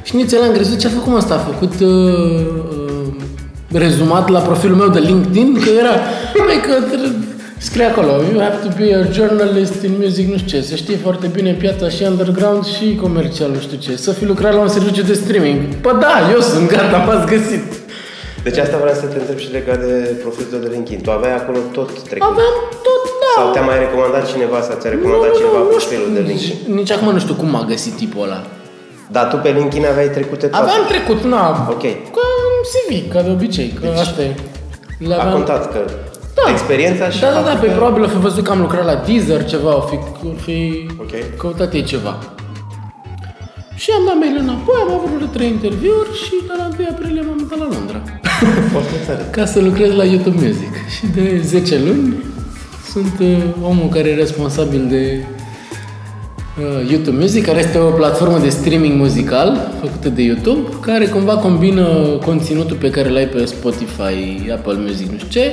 [0.03, 1.35] și nici el am crezut ce a făcut asta.
[1.35, 3.13] A făcut uh, uh,
[3.73, 5.95] rezumat la profilul meu de LinkedIn, că era,
[6.47, 7.15] băi, că tre-
[7.59, 10.97] scrie acolo, you have to be a journalist in music, nu știu ce, să știi
[10.97, 14.69] foarte bine piața și underground și comercial, nu știu ce, să fi lucrat la un
[14.69, 15.61] serviciu de streaming.
[15.85, 17.65] Păi da, eu sunt gata, m-ați găsit.
[18.47, 21.01] Deci asta vreau să te întreb și legat de profilul tău de LinkedIn.
[21.05, 22.29] Tu aveai acolo tot trecut.
[22.31, 22.55] Aveam
[22.87, 23.00] tot, da.
[23.37, 26.57] Sau te-a mai recomandat cineva sau ți-a recomandat cineva profilul de LinkedIn?
[26.67, 28.41] Nici, nici acum nu știu cum m-a găsit tipul ăla.
[29.15, 30.65] Dar tu pe LinkedIn aveai trecute toate.
[30.65, 31.43] Aveam trecut, na,
[31.75, 31.85] Ok.
[32.17, 34.35] ca un CV, ca de obicei, că asta e.
[35.09, 35.79] Le A aveam- contat că
[36.35, 36.51] Da.
[36.51, 38.85] experiența și Da, da, da, faptul pe că- probabil o fi văzut că am lucrat
[38.85, 39.95] la Deezer ceva, o fi,
[40.27, 41.13] o fi Ok.
[41.37, 42.19] căutat ei ceva.
[43.75, 47.23] Și am dat mail înapoi, am avut vreo trei interviuri și de la 1 aprilie
[47.27, 47.99] m-am mutat la Londra.
[48.73, 49.23] Foarte tare.
[49.37, 50.73] Ca să lucrez la YouTube Music.
[50.95, 52.15] Și de 10 luni
[52.93, 55.25] sunt uh, omul care e responsabil de
[56.59, 61.37] uh, YouTube Music, care este o platformă de streaming muzical făcută de YouTube, care cumva
[61.37, 61.85] combină
[62.25, 65.53] conținutul pe care l-ai pe Spotify, Apple Music, nu știu ce,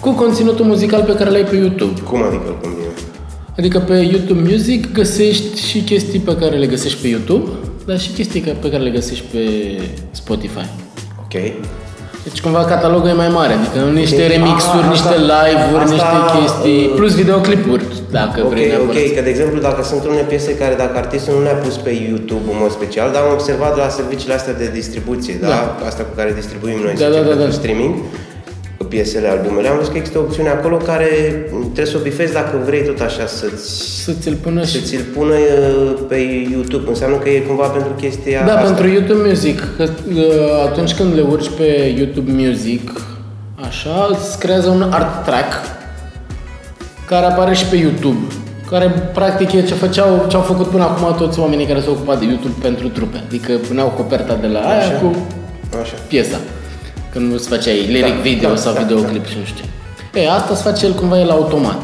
[0.00, 2.00] cu conținutul muzical pe care l-ai pe YouTube.
[2.00, 2.80] Cum adică îl combină?
[3.58, 7.50] Adică pe YouTube Music găsești și chestii pe care le găsești pe YouTube,
[7.86, 9.38] dar și chestii ca- pe care le găsești pe
[10.10, 10.66] Spotify.
[11.24, 11.40] Ok.
[12.26, 14.30] Deci cumva catalogul e mai mare, adică niște Ok.
[14.34, 17.84] remixuri, A, niște asta- live-uri, asta, niște chestii, uh, plus videoclipuri,
[18.18, 19.02] dacă Ok, vrei neapărat.
[19.02, 21.90] ok, că de exemplu dacă sunt unele piese care dacă artistul nu le-a pus pe
[22.08, 25.48] YouTube în mod special, dar am observat la serviciile astea de distribuție, da?
[25.54, 25.60] Da.
[25.90, 27.58] Asta cu care distribuim noi, Da, să da, zicem, da, pentru da.
[27.60, 27.94] streaming,
[28.84, 31.06] piesele, albumele, am văzut că există o opțiune acolo care
[31.62, 34.82] trebuie să o bifezi dacă vrei tot așa să-ți Să ți-l pună să și...
[34.84, 36.16] ți-l pună uh, pe
[36.52, 36.88] YouTube.
[36.88, 38.64] Înseamnă că e cumva pentru chestia Da, asta.
[38.66, 39.82] pentru YouTube Music, că
[40.14, 40.22] uh,
[40.66, 42.90] atunci când le urci pe YouTube Music,
[43.66, 45.52] așa, îți creează un art track
[47.06, 48.18] care apare și pe YouTube.
[48.70, 52.18] Care practic e ce făceau, ce au făcut până acum toți oamenii care s-au ocupat
[52.18, 53.22] de YouTube pentru trupe.
[53.26, 54.92] Adică puneau coperta de la aia Așa.
[54.92, 55.16] cu
[55.80, 55.94] Așa.
[56.08, 56.36] piesa.
[57.12, 59.64] Când nu-ți făceai lyric Da, video da, sau da, videoclip și nu știu
[60.12, 60.20] ce.
[60.20, 61.82] E, asta se face el cumva el automat.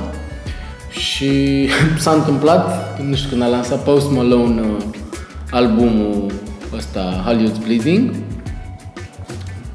[0.91, 1.69] Și
[2.05, 4.85] s-a întâmplat, nu știu, când a lansat Post Malone uh,
[5.51, 6.27] albumul
[6.77, 8.11] ăsta, Hollywood's Bleeding,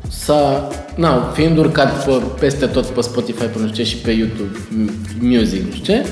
[0.10, 4.12] s-a, na, fiind urcat pe, peste tot pe Spotify, pe nu știu ce, și pe
[4.12, 6.06] YouTube m- Music, nu știu ce,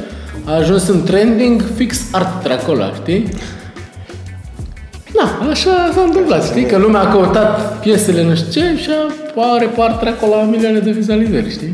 [0.45, 3.30] a ajuns în trending fix art track ăla, știi?
[5.13, 6.65] Da, așa s-a întâmplat, știi?
[6.65, 8.89] Că lumea a căutat piesele nu știu ce și
[9.36, 11.74] apare parte acolo la milioane de vizualizări, știi?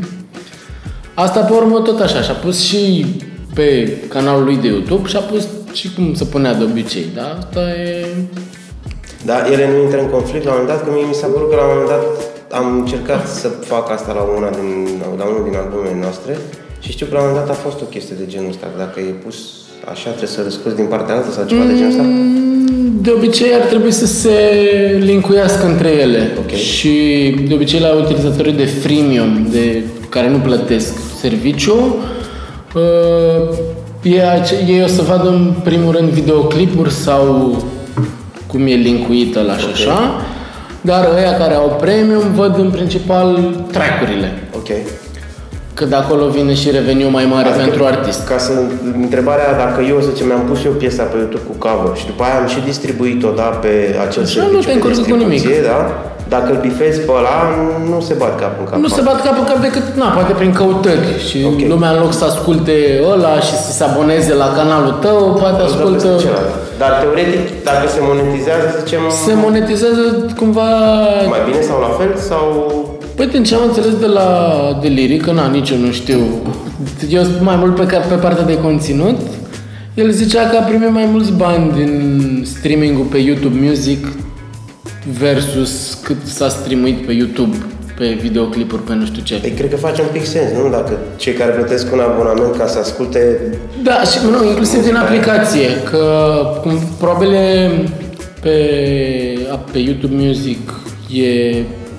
[1.14, 3.06] Asta pe urmă tot așa, și-a pus și
[3.54, 7.38] pe canalul lui de YouTube și a pus și cum se punea de obicei, da?
[7.38, 8.06] Asta e...
[9.24, 11.50] Da, ele nu intră în conflict la un moment dat, că mie mi s-a părut
[11.50, 12.04] că la un moment dat
[12.60, 16.32] am încercat să fac asta la, una din, la unul din albumele noastre
[16.80, 18.66] și Și știu că la un moment dat a fost o chestie de genul ăsta,
[18.76, 19.36] dacă e pus
[19.92, 22.04] așa trebuie să răscoți din partea alta sau ceva de genul ăsta?
[23.08, 24.30] Mm, De obicei ar trebui să se
[24.98, 26.30] linkuiace între ele.
[26.38, 26.50] Ok.
[26.50, 26.90] Și
[27.48, 31.96] de obicei la utilizatorii de freemium, de care nu plătesc serviciu,
[32.74, 33.56] uh,
[34.02, 37.56] ei, ace- ei o să vadă în primul rând videoclipuri sau
[38.46, 39.72] cum e linkuită la și Ok.
[39.72, 40.22] așa,
[40.80, 44.48] dar ăia care au premium văd în principal track-urile.
[44.56, 44.68] Ok.
[45.78, 48.20] Că de acolo vine și reveniu mai mare Adică, pentru artist.
[48.32, 48.52] Ca să,
[49.04, 52.22] întrebarea dacă eu, să zicem, mi-am pus eu piesa pe YouTube cu cover și după
[52.26, 53.72] aia am și distribuit-o, da, pe
[54.06, 55.40] acel Așa, serviciu nu te de încurcă cu nimic.
[55.40, 55.80] distribuție, da?
[56.34, 57.36] Dacă îl bifezi pe ăla,
[57.90, 58.76] nu se bat cap în cap.
[58.84, 61.58] Nu se bat cap în cap decât, na, poate prin căutări și Ok.
[61.72, 62.76] lumea în loc să asculte
[63.12, 66.06] ăla și să se aboneze la canalul tău, poate Îl dă ascultă...
[66.08, 66.54] peste celălalt.
[66.82, 70.02] Dar teoretic, dacă se monetizează, să zicem, Se monetizează
[70.40, 70.68] cumva...
[71.34, 72.44] mai bine sau la fel sau...
[73.18, 74.28] Păi din ce am înțeles de la
[74.82, 76.18] de Lyric, că na, nici eu nu știu,
[77.10, 79.16] eu sunt mai mult pe, ca- pe partea de conținut,
[79.94, 84.06] el zicea că a primit mai mulți bani din streaming-ul pe YouTube Music
[85.18, 87.56] versus cât s-a streamuit pe YouTube,
[87.96, 89.34] pe videoclipuri, pe nu știu ce.
[89.34, 90.70] Păi cred că face un pic sens, nu?
[90.70, 93.36] Dacă cei care plătesc un abonament ca să asculte
[93.82, 96.00] Da, și nu, inclusiv din aplicație, că
[96.62, 97.70] cum, probabil e
[98.40, 98.56] pe,
[99.72, 100.72] pe YouTube Music
[101.12, 101.54] e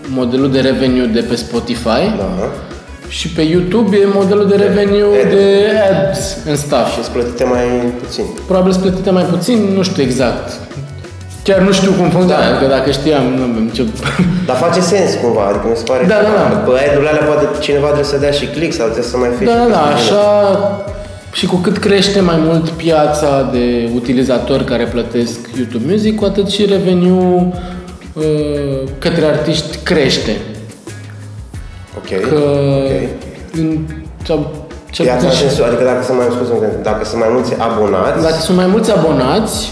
[0.10, 2.30] modelul de revenue de pe Spotify da,
[3.08, 5.30] și pe YouTube e modelul de revenue Ad.
[5.30, 6.94] de ads în stuff.
[6.94, 7.64] și îți plătite mai
[8.04, 8.24] puțin.
[8.48, 10.52] Probabil sunt plătite mai puțin, nu știu exact.
[11.44, 12.60] Chiar nu știu cum funcționează, Da.
[12.60, 13.84] că dacă știam, nu avem nicio...
[14.48, 16.58] Dar face sens cumva, adică mi se pare Da, că da, da.
[16.66, 19.46] pe ad-urile alea poate cineva trebuie să dea și click sau trebuie să mai fie
[19.46, 20.84] Da, și da, da, chestii așa
[21.32, 26.48] și cu cât crește mai mult piața de utilizatori care plătesc YouTube Music, cu atât
[26.50, 27.42] și revenue uh,
[29.00, 30.38] către artiști crește.
[31.98, 32.92] Ok, Că ok.
[33.58, 33.78] în,
[34.24, 37.52] sau, cel Piața în puțin, sensul, adică dacă sunt mai, scuze, dacă sunt mai mulți
[37.68, 39.72] abonați, dacă sunt mai mulți abonați,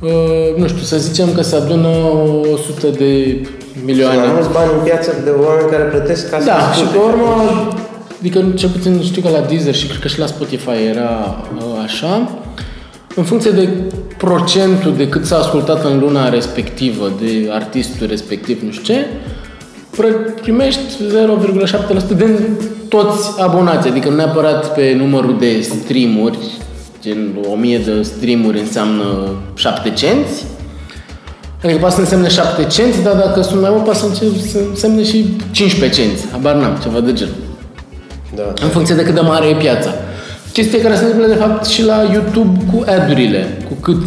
[0.00, 1.88] uh, nu știu, să zicem că se adună
[2.52, 3.12] 100 de
[3.72, 4.16] sunt milioane.
[4.18, 6.92] mai mulți bani în piață de oameni care plătesc ca să Da, și asculte.
[6.96, 7.32] pe urmă,
[8.20, 11.62] adică cel puțin știu că la Deezer și cred că și la Spotify era uh,
[11.84, 12.30] așa,
[13.16, 13.68] în funcție de
[14.16, 19.06] procentul de cât s-a ascultat în luna respectivă de artistul respectiv, nu știu ce,
[19.96, 20.80] pre- primești
[22.14, 22.38] 0,7% din
[22.88, 26.38] toți abonații, adică nu neapărat pe numărul de streamuri,
[27.02, 29.04] gen 1000 de streamuri înseamnă
[29.54, 30.44] 7 cenți,
[31.64, 34.58] Adică poate să însemne 7 cenți, dar dacă sunt mai mult, poate să înce- să
[34.70, 36.26] însemne și 15 cenți.
[36.30, 37.34] Habar n-am, ceva de genul.
[38.34, 38.42] Da.
[38.62, 39.90] În funcție de cât de mare e piața.
[40.52, 43.58] Chestia care se întâmplă, de fapt, și la YouTube cu ad-urile.
[43.68, 44.02] Cu cât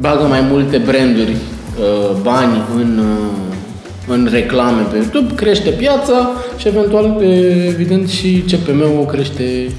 [0.00, 1.36] bagă mai multe branduri
[1.78, 8.44] uh, bani în, uh, în reclame pe YouTube, crește piața și eventual, e, evident, și
[8.50, 9.70] CPM-ul crește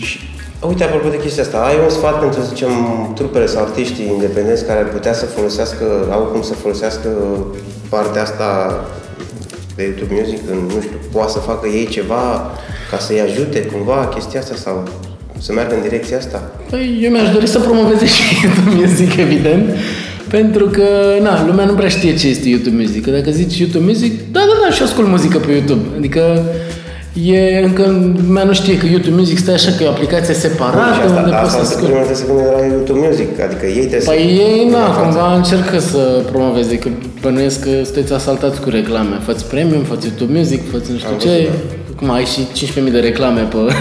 [0.00, 0.18] Și,
[0.68, 2.70] uite, apropo de chestia asta, ai un sfat pentru, să zicem,
[3.14, 7.08] trupele sau artiștii independenți care ar putea să folosească, au cum să folosească
[7.88, 8.80] partea asta
[9.76, 12.50] de YouTube Music, în, nu știu, poate să facă ei ceva
[12.90, 14.88] ca să-i ajute cumva chestia asta sau
[15.40, 16.50] să meargă în direcția asta?
[16.70, 19.64] Păi eu mi-aș dori să promoveze și YouTube Music, evident,
[20.28, 20.86] pentru că,
[21.22, 23.04] na, lumea nu prea știe ce este YouTube Music.
[23.04, 25.84] Că dacă zici YouTube Music, da, da, da, și ascult muzică pe YouTube.
[25.96, 26.42] Adică
[27.22, 30.94] e încă, lumea nu știe că YouTube Music stai așa că e o aplicație separată
[30.94, 31.92] și asta, unde dar poți să asta asculti.
[31.92, 34.10] primul trebuie să vină de la YouTube Music, adică ei trebuie să...
[34.10, 35.00] Păi ei, na, față.
[35.00, 36.88] cumva încercă să promoveze, că
[37.20, 39.16] bănuiesc că sunteți asaltați cu reclame.
[39.28, 41.28] Fați premium, fați YouTube Music, fați nu știu Am ce.
[41.28, 43.56] văzut, Cum ai și 15.000 de reclame pe,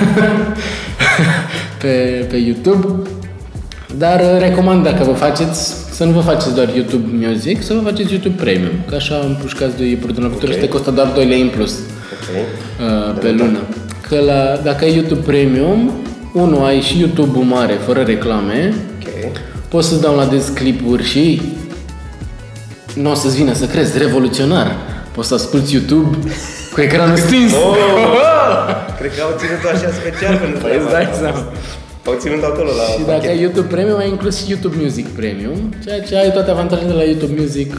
[1.81, 3.09] pe, pe YouTube.
[3.97, 7.89] Dar uh, recomand dacă vă faceți, să nu vă faceți doar YouTube Music, să vă
[7.89, 8.71] faceți YouTube Premium.
[8.87, 10.51] Că așa împușcați doi iepuri din okay.
[10.51, 12.35] și te costă doar 2 lei în plus Ok.
[12.35, 13.59] uh, pe lună.
[14.07, 15.91] Că la, dacă ai YouTube Premium,
[16.33, 19.31] unul ai și YouTube-ul mare, fără reclame, Ok.
[19.67, 21.41] Poți să-ți downloadezi clipuri și
[22.95, 24.75] nu o să-ți vină să crezi, revoluționar.
[25.11, 26.17] Poți să asculti YouTube
[26.77, 27.51] cu ecranul stins.
[27.53, 27.75] Oh!
[28.99, 31.17] Cred că au ținut așa special pentru Păi îți treaba dai asta.
[31.23, 31.41] seama.
[32.09, 35.57] Au ținut acolo la Și dacă ai YouTube Premium, ai inclus și YouTube Music Premium,
[35.83, 37.69] ceea ce ai toate avantajele de la YouTube Music,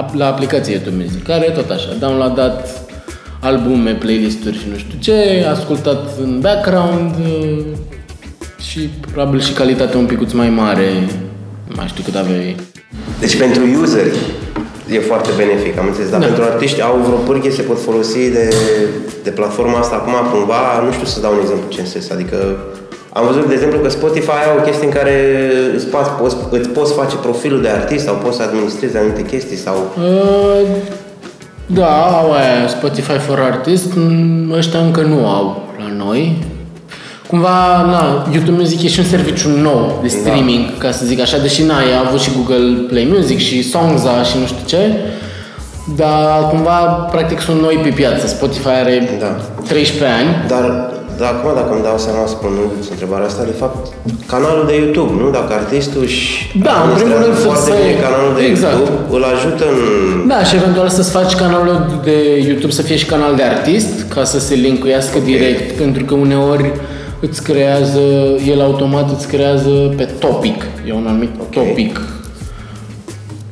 [0.00, 2.68] ap- la aplicația YouTube Music, care e tot așa, downloadat
[3.40, 7.64] albume, playlisturi și nu știu ce, ascultat în background uh,
[8.68, 8.80] și
[9.12, 10.88] probabil și calitatea un picuț mai mare,
[11.68, 12.56] nu mai știu cât aveai.
[13.20, 14.16] Deci pentru useri
[14.94, 16.10] e foarte benefic, am înțeles.
[16.10, 16.26] Dar Da.
[16.26, 18.54] pentru artiști au vreo pârghie, se pot folosi de,
[19.22, 22.36] de platforma asta acum cumva, nu știu să dau un exemplu ce în sens, adică
[23.12, 25.14] am văzut, de exemplu, că Spotify au o chestie în care
[25.76, 29.56] îți poți, poți, îți poți face profilul de artist sau poți să administrezi anumite chestii
[29.56, 29.76] sau...
[29.96, 30.66] Uh,
[31.66, 36.44] da, au aia Spotify for Artist, mm, ăștia încă nu au la noi.
[37.30, 40.72] Cumva, na, YouTube Music e și un serviciu nou de streaming, da.
[40.78, 44.36] ca să zic așa, deși na, a avut și Google Play Music și Songza și
[44.40, 44.82] nu știu ce,
[45.96, 46.76] dar cumva,
[47.14, 48.26] practic, sunt noi pe piață.
[48.26, 49.30] Spotify are Da.
[49.68, 50.30] 13 ani.
[50.52, 50.64] Dar,
[51.18, 53.80] dar acum, dacă îmi dau seama, spunând întrebarea asta, de fapt,
[54.32, 55.26] canalul de YouTube, nu?
[55.38, 56.22] Dacă artistul își
[56.66, 58.74] Da, în primul administrează rând să foarte se- bine canalul de exact.
[58.78, 59.78] YouTube, îl ajută în...
[60.32, 61.76] Da, și eventual să-ți faci canalul
[62.08, 62.16] de
[62.48, 66.66] YouTube să fie și canal de artist, ca să se linkuiască direct, pentru că uneori
[67.20, 68.00] îți creează,
[68.48, 71.50] el automat îți creează pe topic, e un anumit Ok.
[71.50, 72.00] topic.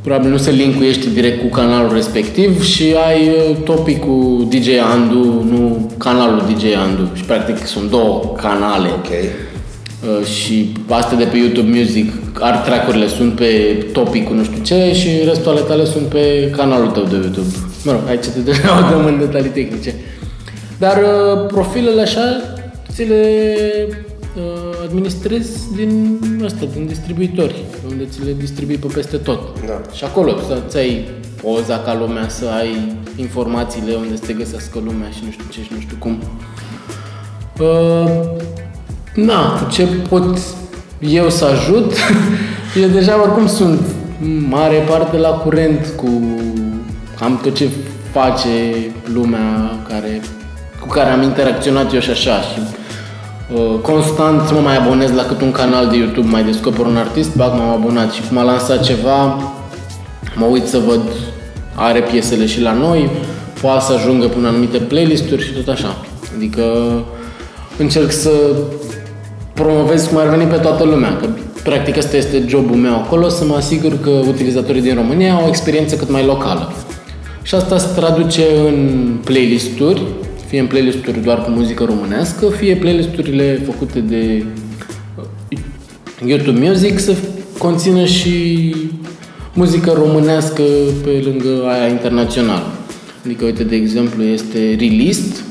[0.03, 5.91] Probabil nu se linkuiește direct cu canalul respectiv și ai uh, topicul DJ Andu, nu
[5.99, 7.09] canalul DJ Andu.
[7.15, 8.89] Și practic sunt două canale.
[8.89, 9.07] Ok.
[9.11, 13.47] Uh, și astea de pe YouTube Music, art track-urile sunt pe
[13.93, 17.55] topicul nu știu ce și restul ale tale sunt pe canalul tău de YouTube.
[17.85, 18.41] Mă rog, aici te
[18.91, 19.95] dăm în detalii tehnice.
[20.79, 22.41] Dar uh, profilele așa
[22.99, 23.35] ți le
[24.37, 24.43] uh,
[24.85, 27.55] administrezi din asta, din distribuitori,
[27.91, 29.41] unde ți le distribui pe peste tot.
[29.67, 29.81] Da.
[29.93, 30.37] Și acolo
[30.69, 31.09] să ai
[31.43, 35.63] poza ca lumea, să ai informațiile unde să te găsească lumea și nu știu ce
[35.63, 36.19] și nu știu cum.
[37.61, 38.11] Uh,
[39.15, 40.39] na, cu ce pot
[41.01, 41.93] eu să ajut?
[42.83, 43.81] eu deja oricum sunt
[44.49, 46.09] mare parte la curent cu
[47.19, 47.69] cam tot ce
[48.13, 48.49] face
[49.13, 50.21] lumea care,
[50.81, 52.87] cu care am interacționat eu și așa și uh,
[53.83, 57.53] constant mă mai abonez la cât un canal de YouTube, mai descoper un artist, bag,
[57.53, 59.25] m-am abonat și cum a lansat ceva,
[60.35, 61.01] mă uit să văd,
[61.75, 63.11] are piesele și la noi,
[63.61, 65.97] poate să ajungă până anumite playlisturi și tot așa.
[66.37, 66.63] Adică
[67.77, 68.31] încerc să
[69.55, 71.27] promovez cum ar veni pe toată lumea, că
[71.63, 75.49] practic asta este jobul meu acolo, să mă asigur că utilizatorii din România au o
[75.49, 76.73] experiență cât mai locală.
[77.43, 80.03] Și asta se traduce în playlisturi,
[80.49, 84.45] fie în playlisturi doar cu muzică românească, fie playlisturile făcute de
[86.27, 87.15] YouTube Music să
[87.59, 88.75] conțină și
[89.55, 90.63] muzică românească
[91.05, 92.67] pe lângă aia internațională.
[93.25, 95.43] Adică, uite, de exemplu, este Released,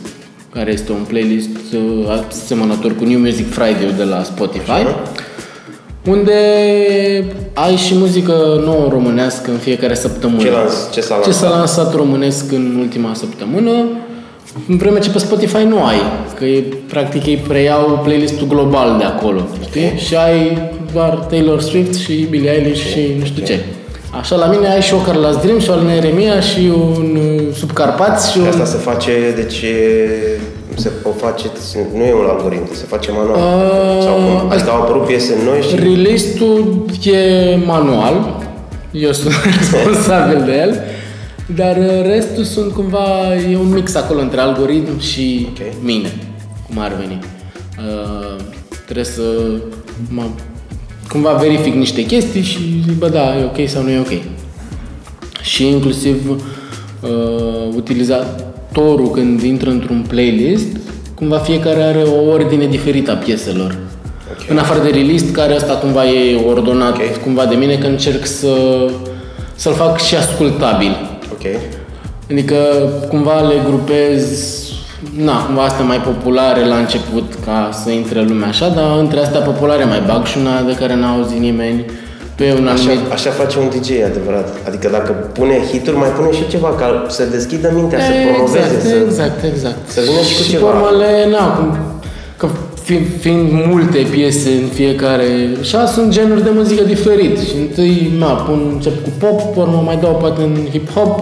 [0.53, 4.85] care este un playlist uh, asemănător cu New Music Friday de la Spotify,
[6.07, 6.33] unde
[7.53, 10.41] ai și muzică nouă românească în fiecare săptămână.
[10.41, 11.57] Ce lans- ce s-a Ce s-a lansat?
[11.57, 13.71] lansat românesc în ultima săptămână,
[14.69, 16.01] în vreme ce pe Spotify nu ai,
[16.37, 19.91] că e, practic ei preiau playlistul global de acolo, știi?
[19.95, 20.61] Și ai
[20.93, 23.59] doar Taylor Swift și Billie Eilish și nu știu ce.
[24.19, 27.41] Așa, la mine ai și o Carla's Dream și o Alina Eremia și un uh,
[27.55, 28.47] Subcarpați și Și un...
[28.47, 30.39] asta se face, deci e-
[30.75, 31.45] se o face,
[31.93, 33.37] nu e un algoritm, se face manual.
[33.37, 34.47] Uh, Sau cum?
[34.47, 35.75] Îți asta- dau apărut piese noi și...
[35.75, 38.43] Release-ul e manual,
[38.91, 40.81] eu sunt responsabil de el,
[41.55, 45.83] dar uh, restul sunt cumva, e un mix acolo între algoritm și Ok.
[45.83, 46.11] mine,
[46.67, 47.19] cum ar veni.
[47.77, 48.43] Uh,
[48.83, 49.21] trebuie să
[50.09, 50.23] mă,
[51.09, 52.57] cumva verific niște chestii și
[52.87, 54.21] zic, bă, da, e ok sau nu e ok.
[55.41, 60.67] Și inclusiv uh, utilizatorul când intră într-un playlist,
[61.15, 63.77] cumva fiecare are o ordine diferită a pieselor.
[64.31, 64.49] Ok.
[64.49, 67.21] În afară de release, care asta cumva e ordonat Ok.
[67.23, 68.55] cumva de mine, că încerc să,
[69.55, 71.16] să-l fac și ascultabil.
[71.37, 71.45] Ok.
[72.31, 72.55] Adică
[73.09, 74.23] cumva le grupez,
[75.15, 79.39] na, cumva astea mai populare la început ca să intre lumea așa, dar între astea
[79.39, 81.85] populare mai bag și una de care n-a auzit nimeni
[82.35, 84.47] pe un Așa, anumit așa face un DJ, adevărat.
[84.67, 88.81] Adică dacă pune hituri, mai pune și ceva ca să deschidă mintea, să promoveze, exact,
[88.85, 88.95] să...
[89.05, 89.89] exact, exact.
[89.95, 90.69] să vină și cu și ceva.
[90.69, 91.77] pe urmă le, na, cum,
[92.37, 92.47] că
[92.87, 95.25] fiind, fiind multe piese în fiecare,
[95.61, 97.39] așa sunt genuri de muzică diferit.
[97.39, 101.13] Și întâi, na, pun, încep cu pop, pe urmă mai dau poate în hip-hop,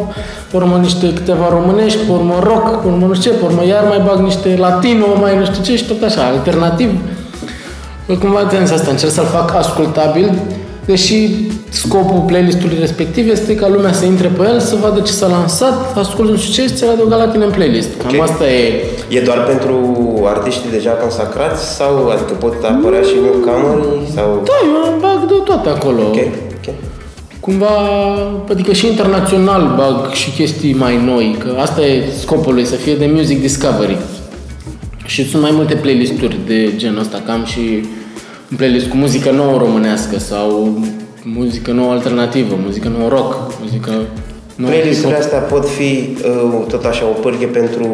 [0.51, 3.65] pe urmă niște câteva românești, pe urmă rock, pe urmă nu știu ce, pe urmă
[3.65, 6.89] iar mai bag niște latino, mai nu știu ce și tot așa, alternativ.
[8.19, 10.33] Cumva în asta încerc să-l fac ascultabil,
[10.85, 11.29] deși
[11.69, 15.97] scopul playlistului respectiv este ca lumea să intre pe el, să vadă ce s-a lansat,
[15.97, 17.89] ascultă nu știu ce și ți-l adăuga la tine în playlist.
[17.97, 18.23] Cam Ok.
[18.23, 18.83] asta e.
[19.09, 19.75] E doar pentru
[20.25, 24.41] artiștii deja consacrați sau adică pot apărea și newcomerii sau...
[24.43, 26.01] Da, eu bag de toate acolo.
[26.01, 26.73] Ok, ok.
[27.39, 27.67] Cumva,
[28.49, 32.95] adică și internațional bag și chestii mai noi, că asta e scopul lui, să fie
[32.95, 33.97] de music discovery.
[35.05, 37.59] Și sunt mai multe playlisturi de genul ăsta, cam și
[38.51, 40.77] un playlist cu muzică nouă românească sau
[41.23, 43.91] muzică nouă alternativă, muzică nouă rock, muzică
[44.55, 45.23] nouă Playlisturile hip-hop.
[45.23, 45.91] astea pot fi
[46.25, 47.85] uh, tot așa o pârghie pentru,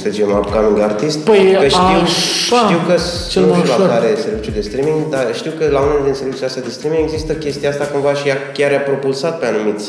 [0.00, 1.18] să zicem, upcoming artist?
[1.18, 2.94] Păi, că știu, așa, știu că
[3.32, 3.88] cel nu mai știu la ușor.
[3.94, 7.02] care e serviciul de streaming, dar știu că la unele din serviciile astea de streaming
[7.08, 9.86] există chestia asta cumva și ea chiar a propulsat pe anumiți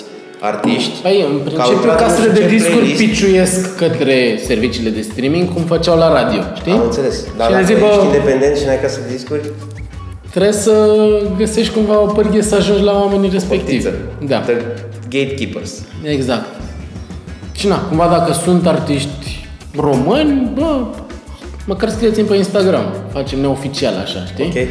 [0.49, 0.95] artiști.
[1.07, 3.01] Păi, în principiu, intrat nu casele știu de ce discuri playlist.
[3.03, 4.17] piciuiesc către
[4.49, 6.71] serviciile de streaming, cum făceau la radio, știi?
[6.71, 7.15] Am înțeles.
[7.37, 9.41] Dar Și dacă le zic, bă, ești independent și n-ai casă de discuri,
[10.33, 10.73] trebuie să
[11.41, 13.83] găsești cumva o pârghie să ajungi la oamenii respectivi.
[13.83, 14.27] Portiță.
[14.31, 14.55] Da, The
[15.17, 15.71] gatekeepers.
[16.03, 16.45] exact.
[17.53, 19.47] Și na, cumva dacă sunt artiști
[19.77, 20.75] români, bă,
[21.65, 22.85] măcar scrieți-mi pe Instagram.
[23.13, 24.45] Facem neoficial așa, știi?
[24.45, 24.67] Ok?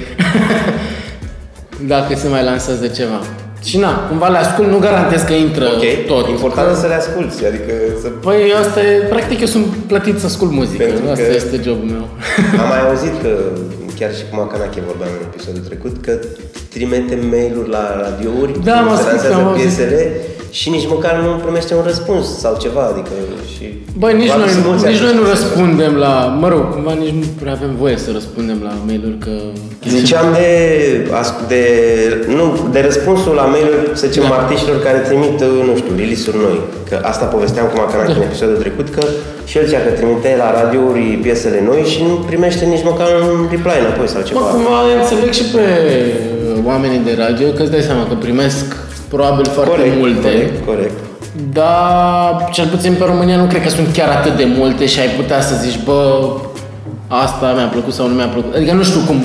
[1.93, 3.21] Dacă se mai lansează ceva.
[3.65, 6.07] Și na, cumva le ascult, nu garantez că intră Ok.
[6.07, 6.29] tot.
[6.29, 7.73] Important e să le asculti, adică
[8.03, 8.09] să...
[8.09, 10.85] Păi asta e, practic eu sunt plătit să ascult muzică.
[10.85, 12.05] Pentru asta că- este jobul meu.
[12.63, 13.31] Am mai auzit că,
[13.99, 16.13] chiar și cu Macanache vorbeam în episodul trecut, că
[16.73, 19.63] trimite mail-uri la radiouri, Da, când m-a se scris, lansează am auzit.
[20.55, 23.13] Piesele și nici măcar nu primește un răspuns sau ceva, adică
[23.55, 23.65] și...
[24.01, 25.35] Băi, nici probabil noi, sunt mulți nici noi nu artiști.
[25.43, 26.13] răspundem la...
[26.43, 29.35] Mă rog, cumva nici nu prea avem voie să răspundem la mail-uri, că...
[29.99, 30.49] Ziceam de,
[31.21, 31.63] as- de,
[32.39, 32.45] nu,
[32.75, 34.35] de răspunsul la mail-uri, să zicem, Da.
[34.41, 35.37] artiștilor care trimit,
[35.69, 36.57] nu știu, release-uri noi.
[36.89, 38.21] Că asta povesteam cu Macanache Da.
[38.21, 39.03] în episodul trecut, că
[39.51, 43.41] și el zicea că trimite la radiouri piesele noi și nu primește nici măcar un
[43.55, 44.41] reply înapoi sau Bă, ceva.
[44.55, 45.65] cumva înțeleg și pe
[46.71, 48.67] oamenii de radio, că îți dai seama că primesc
[49.09, 50.21] probabil foarte corect, multe.
[50.21, 50.99] corect, corect.
[51.53, 55.09] Dar, cel puțin pe România, nu cred că sunt chiar atât de multe și ai
[55.09, 56.27] putea să zici, bă,
[57.07, 58.55] asta mi-a plăcut sau nu mi-a plăcut.
[58.55, 59.23] Adică nu știu cum,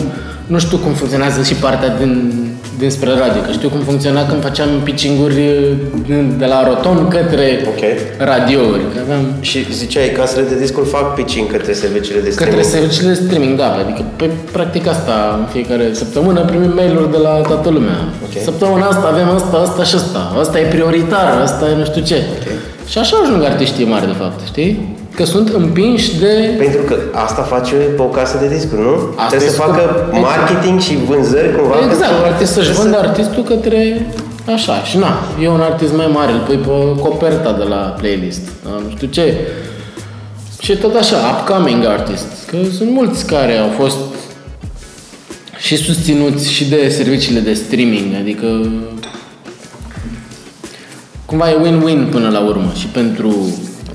[0.47, 2.33] nu știu cum funcționează și partea din,
[2.79, 5.39] dinspre radio, că știu cum funcționa când făceam pitching-uri
[6.07, 7.81] din- de la Roton către Ok.
[8.17, 12.69] radiouri, că aveam Și ziceai, casele de discuri fac pitching către serviciile de către streaming.
[12.75, 17.29] serviciile de streaming, da, adică pe practic asta în fiecare săptămână primim mail-uri de la
[17.51, 17.97] toată lumea.
[18.25, 18.41] Ok.
[18.43, 22.23] Săptămâna asta avem asta, asta și asta, asta e prioritar, asta e nu știu ce.
[22.87, 24.97] Și așa ajung artiștii mari, de fapt, știi?
[25.15, 26.53] Că sunt împinși de...
[26.57, 28.93] Pentru că asta face pe o casă de discuri, nu?
[29.15, 30.25] Asta Trebuie e să scop- facă exact.
[30.37, 31.75] marketing și vânzări cumva.
[31.85, 34.07] Exact, pentru- artist să-și trebuie vândă artistul către
[34.53, 34.83] așa.
[34.83, 38.69] Și na, e un artist mai mare, îl pui pe coperta de la playlist, da,
[38.69, 39.33] nu știu ce.
[40.61, 42.27] Și tot așa, upcoming artist.
[42.47, 43.97] Că sunt mulți care au fost
[45.57, 48.45] și susținuți și de serviciile de streaming, adică
[51.25, 53.35] cumva e win-win până la urmă și pentru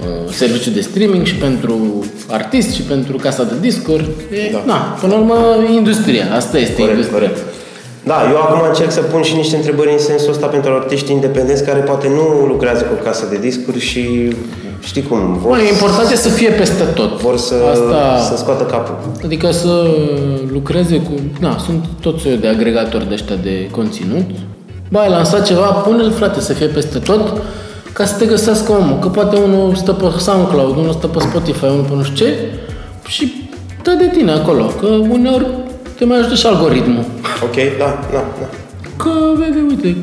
[0.07, 4.05] uh, serviciul de streaming și pentru artist și pentru casa de discuri.
[4.31, 4.63] E, Da.
[4.67, 5.37] Na, până la urmă,
[5.75, 6.25] industria.
[6.35, 7.19] Asta este Corect, industria.
[7.19, 7.39] corect.
[8.07, 11.65] Da, eu acum încerc să pun și niște întrebări în sensul ăsta pentru artiști independenți
[11.65, 14.33] care poate nu lucrează cu o casă de discuri și
[14.83, 17.21] știi cum, vor, Bă, important e să fie peste tot.
[17.21, 18.97] vor să, Asta, să scoată capul.
[19.25, 19.87] Adică să
[20.53, 21.13] lucreze cu...
[21.41, 24.25] Na, sunt tot soiul de agregatori de ăștia de conținut.
[24.91, 27.43] Bă, ai lansat ceva, pune-l, frate, să fie peste tot
[27.95, 28.99] ca să te găsească omul.
[28.99, 32.35] Că poate unul stă pe SoundCloud, unul stă pe Spotify, unul pe nu știu ce
[33.07, 33.33] și
[33.83, 34.65] dă de tine acolo.
[34.65, 35.47] Că uneori
[35.97, 37.05] te mai ajută și algoritmul.
[37.43, 38.47] Ok, da, da, da.
[38.97, 39.97] Că, vede, uite,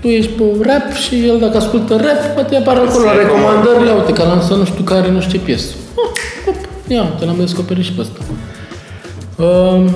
[0.00, 3.92] tu ești pe rap și el dacă ascultă rap, poate apare acolo la Se recomandările,
[3.92, 5.74] uite, că a lansat nu știu care, nu știu ce piesă.
[5.94, 6.04] Oh,
[6.44, 6.54] hop,
[6.86, 8.18] ia, te l-am descoperit și pe ăsta.
[9.42, 9.90] Um,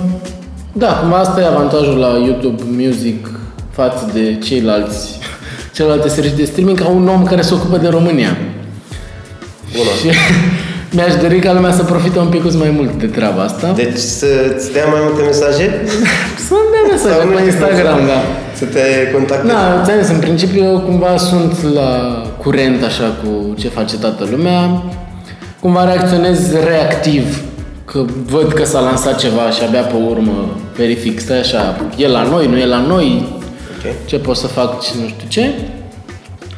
[0.72, 3.28] da, cum asta e avantajul la YouTube Music
[3.70, 5.18] față de ceilalți,
[5.80, 8.36] celelalte servicii de streaming, ca un om care se ocupă de România.
[9.76, 9.90] Bună.
[10.00, 10.08] Și
[10.96, 13.72] mi-aș dori ca lumea să profite un pic mai mult de treaba asta.
[13.76, 15.64] Deci să-ți dea mai multe mesaje?
[16.46, 18.20] Să-mi dea mesaje Sau nu pe știu Instagram, cum să- da.
[18.60, 19.52] Să te contactezi.
[19.52, 21.90] Da, ți zis, în principiu eu cumva sunt la
[22.42, 24.82] curent așa cu ce face toată lumea.
[25.60, 27.42] Cumva reacționez reactiv
[27.84, 32.22] că văd că s-a lansat ceva și abia pe urmă verific, stai așa, e la
[32.22, 33.28] noi, nu e la noi,
[33.84, 33.92] Ok.
[34.04, 35.50] ce pot să fac, ce nu știu ce.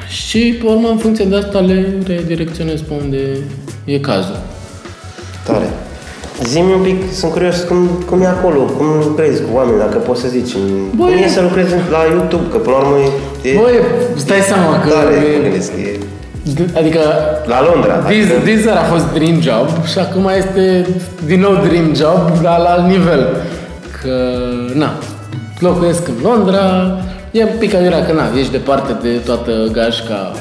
[0.07, 3.17] Și pe urmă, în funcție de asta, le redirecționez pe unde
[3.85, 4.39] e cazul.
[5.45, 5.69] Tare.
[6.43, 10.21] Zi-mi un pic, sunt curios cum, cum e acolo, cum lucrezi cu oameni, dacă poți
[10.21, 10.51] să zici.
[10.95, 12.97] Băi, cum e să lucrezi la YouTube, că până la urmă
[13.41, 13.73] e, e Băi,
[14.15, 14.89] stai seama că...
[14.89, 15.99] tare, mă e- gândesc, e
[16.77, 16.99] Adică
[17.45, 17.93] la Londra.
[17.93, 20.87] This, adică- this a fost dream job și acum este
[21.25, 23.27] din nou dream job, dar la alt nivel.
[24.01, 24.13] Că,
[24.73, 24.93] na,
[25.59, 26.61] locuiesc în Londra,
[27.33, 30.31] e un pic aiurea că, na, ești departe de toată gașca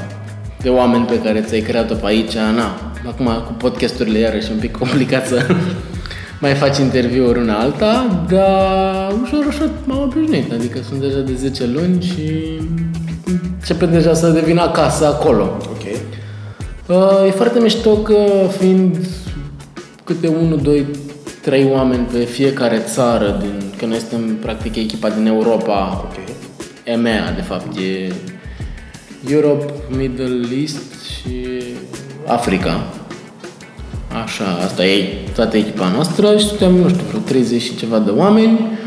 [0.63, 2.93] de oameni pe care ți-ai creat-o pe aici, na.
[3.09, 5.47] Acum cu podcasturile iarăși e un pic complicat să
[6.41, 11.67] mai faci interviuri una alta, dar ușor, ușor m-am obișnuit, adică sunt deja de 10
[11.67, 12.61] luni și
[13.61, 15.57] începe deja să devină acasă acolo.
[15.71, 15.83] Ok.
[16.87, 18.17] Uh, e foarte mișto că
[18.59, 18.97] fiind
[20.05, 20.87] câte 1, 2,
[21.43, 26.32] 3 oameni pe fiecare țară, din, că noi suntem practic echipa din Europa, Ok.
[26.85, 28.13] EMEA de fapt, e
[29.31, 31.63] Europe, Middle East și
[32.27, 32.81] Africa.
[34.25, 38.11] Așa, asta e toată echipa noastră și suntem, nu știu, vreo 30 și ceva de
[38.11, 38.81] oameni.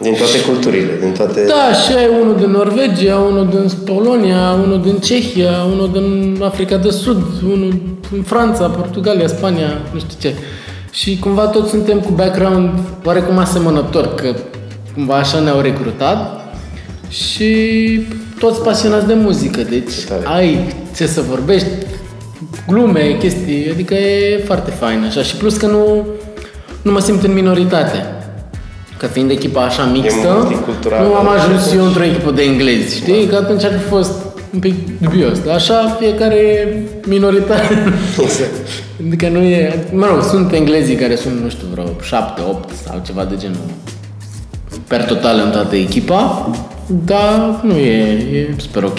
[0.00, 1.44] Din toate culturile, din toate...
[1.46, 6.76] Da, și ai unul din Norvegia, unul din Polonia, unul din Cehia, unul din Africa
[6.76, 7.74] de Sud, unul
[8.10, 10.34] din Franța, Portugalia, Spania, nu știu ce.
[10.90, 12.70] Și cumva toți suntem cu background
[13.04, 14.34] oarecum asemănător, că
[14.94, 16.41] cumva așa ne-au recrutat
[17.12, 18.00] și
[18.38, 20.22] toți pasionați de muzică, deci tare.
[20.24, 21.68] ai ce să vorbești,
[22.68, 26.06] glume, chestii, adică e foarte fain așa și plus că nu,
[26.82, 28.06] nu mă simt în minoritate.
[28.98, 31.42] Că fiind echipa așa mixtă, multicultural, nu am da.
[31.42, 33.26] ajuns eu într-o echipă de englezi, știi?
[33.26, 34.12] Că atunci ar fi fost
[34.52, 35.38] un pic dubios.
[35.38, 37.60] Dar așa fiecare e minoritar.
[38.20, 38.50] Exact.
[39.06, 39.84] adică nu e...
[39.92, 43.60] Mă rog, sunt englezii care sunt, nu știu, vreo 7, 8 sau ceva de genul
[44.86, 46.50] per total în toată echipa,
[47.04, 48.00] dar nu e,
[48.32, 48.98] e super ok.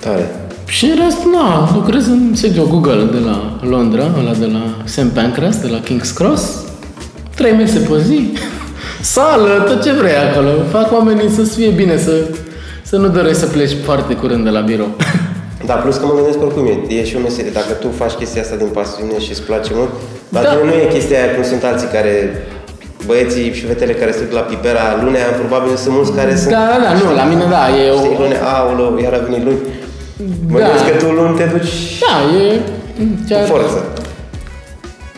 [0.00, 0.30] Tare.
[0.66, 5.06] Și în rest, na, lucrez în sediul Google de la Londra, ăla de la St.
[5.14, 6.64] Pancras, de la King's Cross.
[7.34, 8.32] Trei mese pe zi,
[9.14, 10.48] sală, tot ce vrei acolo.
[10.70, 12.12] Fac oamenii să-ți fie bine, să,
[12.82, 14.88] să nu dorești să pleci foarte curând de la birou.
[15.66, 17.50] Da, plus că mă gândesc că oricum e, e și o meserie.
[17.50, 19.90] Dacă tu faci chestia asta din pasiune și îți place mult,
[20.28, 20.48] dar Da.
[20.48, 20.64] da.
[20.64, 22.12] nu e chestia aia cum sunt alții care
[23.06, 26.50] băieții și fetele care se duc la pipera lunea, probabil sunt mulți care sunt...
[26.50, 27.96] Da, da, da, nu, la mine da, e o...
[27.96, 29.58] Știi, lune, aulă, iar a venit luni.
[30.52, 30.64] Mă Da.
[30.64, 31.72] gândesc că tu luni te duci
[32.04, 32.60] Da, e
[33.28, 33.40] chiar...
[33.40, 33.78] cu forță.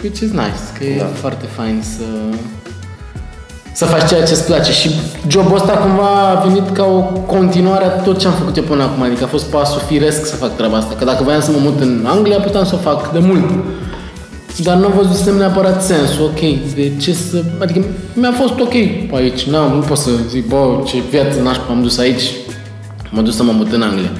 [0.02, 1.08] Which is nice, că e Da.
[1.22, 2.06] foarte fain să
[3.76, 4.90] să faci ceea ce îți place și
[5.28, 7.00] jobul ăsta cumva a venit ca o
[7.36, 10.36] continuare a tot ce am făcut eu până acum, adică a fost pasul firesc să
[10.36, 13.12] fac treaba asta, că dacă voiam să mă mut în Anglia, puteam să o fac
[13.12, 13.44] de mult.
[14.62, 16.40] Dar nu văzusem neapărat sensul, ok,
[16.74, 17.42] de ce să...
[17.58, 17.84] Adică
[18.14, 18.72] mi-a fost ok
[19.12, 22.22] aici, n-am, nu pot să zic, bă, ce viață nașpa am dus aici,
[23.10, 24.10] m-am dus să mă mut în Anglia.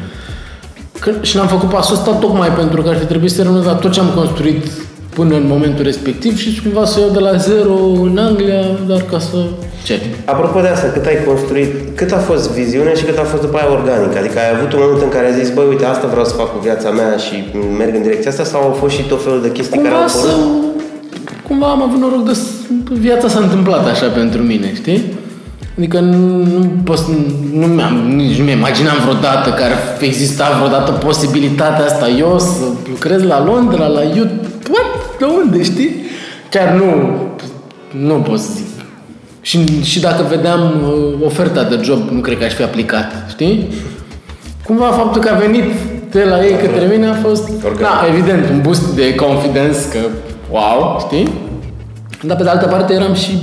[0.98, 3.74] Că, și n-am făcut pasul ăsta tocmai pentru că ar fi trebuit să renunț la
[3.74, 4.66] tot ce am construit
[5.14, 7.74] până în momentul respectiv și cumva să iau de la zero
[8.08, 9.36] în Anglia, dar ca să...
[9.84, 10.00] Ce?
[10.24, 13.56] Apropo de asta, cât ai construit, cât a fost viziune și cât a fost după
[13.58, 14.16] aia organic?
[14.16, 16.48] Adică ai avut un moment în care ai zis, băi, uite, asta vreau să fac
[16.54, 17.34] cu viața mea și
[17.78, 20.08] merg în direcția asta sau au fost și tot felul de chestii care Cumva au
[20.08, 20.26] să...
[20.26, 20.52] apărut?
[21.48, 22.32] Cumva am avut noroc de...
[22.32, 22.52] s-
[23.06, 25.00] Viața s-a întâmplat așa pentru mine, știi?
[25.78, 27.04] Adică nu, nu, pot, să-
[27.60, 33.22] nu mi-am, nici nu mi-imaginam vreodată că ar exista vreodată posibilitatea asta eu să lucrez
[33.22, 34.46] la Londra, la YouTube.
[34.72, 34.88] What?
[35.18, 35.96] De unde, știi?
[36.50, 37.18] Chiar nu,
[38.06, 38.66] nu pot să zic.
[39.40, 43.68] Și, și dacă vedeam uh, oferta de job, nu cred că aș fi aplicat, știi?
[44.64, 45.64] Cumva faptul că a venit
[46.10, 47.80] de la ei către mine a fost, Organic.
[47.80, 49.98] da, evident, un boost de confidence, că
[50.50, 51.32] wow, știi?
[52.22, 53.38] Dar pe de altă parte eram și,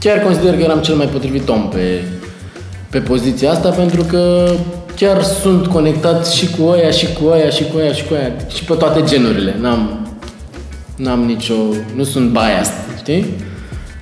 [0.00, 2.04] chiar consider că eram cel mai potrivit om pe,
[2.90, 4.50] pe poziția asta, pentru că
[4.96, 8.32] chiar sunt conectat și cu oia, și cu oia, și cu oia, și cu oia,
[8.54, 9.54] și pe toate genurile.
[9.60, 10.03] N-am,
[10.96, 11.54] n-am nicio,
[11.94, 13.26] nu sunt biased, știi?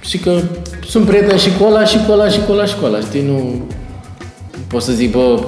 [0.00, 0.40] Și că
[0.88, 3.22] sunt prieten și cu ăla, și cu ăla, și cu ăla, și cu ăla, știi?
[3.22, 3.38] Nu,
[4.52, 5.40] nu pot să zic, bă,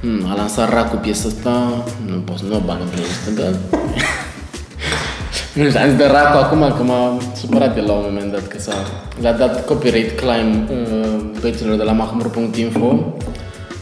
[0.00, 3.54] hmm, a lansat Racu piesa asta, nu pot să nu o bag în playlist, dar...
[5.54, 8.46] Nu știu, am zis de Racu acum că m-a supărat el la un moment dat
[8.46, 8.74] că s-a,
[9.20, 13.14] le-a dat copyright claim uh, băieților de la mahmur.info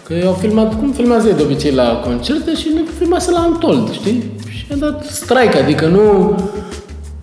[0.03, 3.93] că au filmat, cum filmează ei de obicei la concerte și le filmase la Untold,
[3.93, 4.23] știi?
[4.57, 6.01] Și a dat strike, adică nu...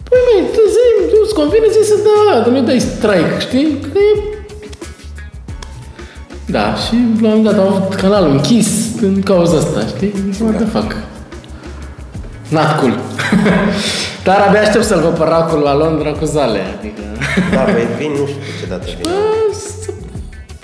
[0.10, 3.78] Păi măi, tu zi, tu îți convine zi să da, dar nu dai strike, știi?
[3.94, 4.36] Că e
[6.50, 8.68] da, și la un moment dat au avut canalul închis
[9.02, 10.14] în cauza asta, știi?
[10.32, 10.96] Zic, what the fuck?
[12.50, 13.00] Not cool.
[14.24, 17.02] Dar abia aștept să-l văd pe Racul la Londra cu zale, adică...
[17.52, 18.98] Da, păi vin, nu știu ce dată vin.
[19.02, 19.92] Bă, să-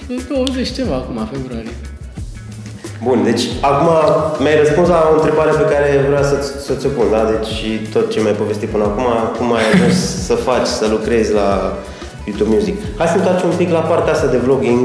[0.08, 1.72] pe 20 ceva acum, februarie.
[3.08, 3.90] Bun, deci acum
[4.42, 6.36] mi-ai răspuns la o întrebare pe care vreau să,
[6.68, 7.22] să ți-o pun, da?
[7.34, 9.06] Deci și tot ce mi-ai povestit până acum,
[9.38, 9.98] cum ai ajuns
[10.28, 11.50] să faci, să lucrezi la
[12.28, 12.76] YouTube Music.
[12.98, 14.84] Hai să întoarcem un pic la partea asta de vlogging.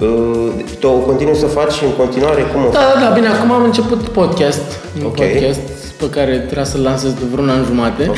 [0.00, 0.48] Uh,
[0.80, 2.40] Tu o continui să faci și în continuare?
[2.52, 4.62] Cum o Da, da, da, bine, acum am început podcast.
[4.98, 5.14] Un Ok.
[5.14, 5.60] podcast
[6.00, 8.04] pe care trebuia să-l lansez de vreun an jumate.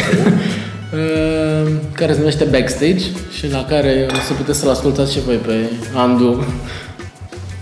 [0.95, 3.03] Uh, care se numește Backstage
[3.37, 5.55] și la care o să puteți să-l ascultați și voi pe
[5.95, 6.45] Andu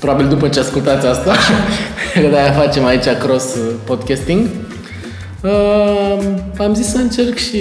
[0.02, 1.32] probabil după ce ascultați asta
[2.22, 4.46] că de-aia facem aici cross uh, podcasting
[5.42, 6.18] uh,
[6.58, 7.58] am zis să încerc și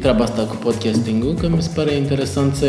[0.00, 2.66] treaba asta cu podcasting-ul că mi se pare interesant să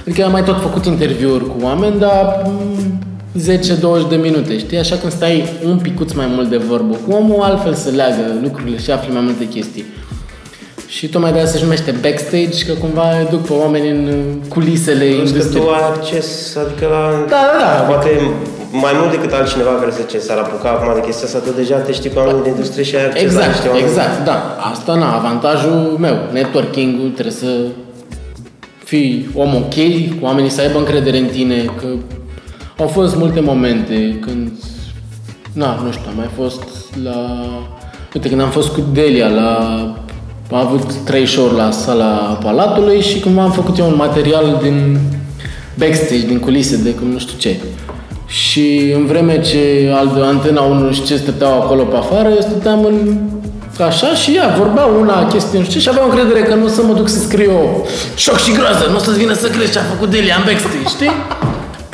[0.00, 2.98] adică am mai tot făcut interviuri cu oameni dar mm,
[3.38, 4.78] 10-20 de minute, știi?
[4.78, 8.78] Așa când stai un picuț mai mult de vorbă cu omul, altfel se leagă lucrurile
[8.78, 9.84] și afli mai multe chestii.
[10.94, 15.04] Și tocmai de aia se numește backstage, că cumva duc pe oameni în uh, culisele
[15.04, 15.64] Plus că industriei.
[15.64, 17.02] tu ai acces, adică la...
[17.28, 17.82] Da, da, da.
[17.92, 18.10] Poate
[18.70, 21.76] mai mult decât altcineva care să ce s-ar apuca acum de chestia asta, tu deja
[21.76, 23.86] te știi pe oameni din industrie și ai acces la Exact, niște oameni.
[23.86, 24.56] exact, da.
[24.72, 26.16] Asta na, avantajul meu.
[26.32, 27.52] Networking-ul trebuie să
[28.84, 29.76] fii om ok,
[30.20, 31.86] oamenii să aibă încredere în tine, că
[32.78, 34.50] au fost multe momente când,
[35.52, 36.62] na, nu știu, am mai fost
[37.04, 37.18] la,
[38.14, 39.58] uite, când am fost cu Delia la,
[40.52, 44.98] am avut trei show la sala Palatului și când am făcut eu un material din
[45.78, 47.56] backstage, din culise, de cum nu știu ce.
[48.26, 52.40] Și în vreme ce al de antena 1 și ce stăteau acolo pe afară, eu
[52.40, 53.18] stăteam în
[53.84, 56.94] așa și ea vorbea una chestie, nu știu, și aveam încredere că nu să mă
[56.94, 57.86] duc să scriu eu
[58.16, 60.88] șoc și groază, nu o să-ți vină să crezi ce a făcut Delia în backstage,
[60.96, 61.14] știi?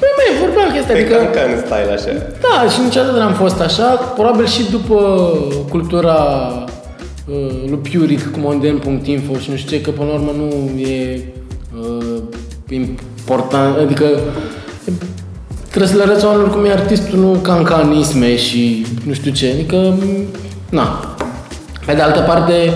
[0.00, 1.14] Păi mai vorbea chestia, Pe adică...
[1.14, 2.10] can can style așa.
[2.44, 3.88] Da, și niciodată n-am fost așa,
[4.18, 4.98] probabil și după
[5.68, 6.75] cultura uh,
[7.68, 11.20] lui Puric cu Monden.info și nu știu ce, că până la urmă nu e
[11.78, 12.22] uh,
[12.68, 14.04] important, adică
[15.68, 19.98] trebuie să le arăți oamenilor cum e artistul, nu cancanisme și nu știu ce, adică,
[20.70, 21.16] na.
[21.86, 22.72] Pe de altă parte,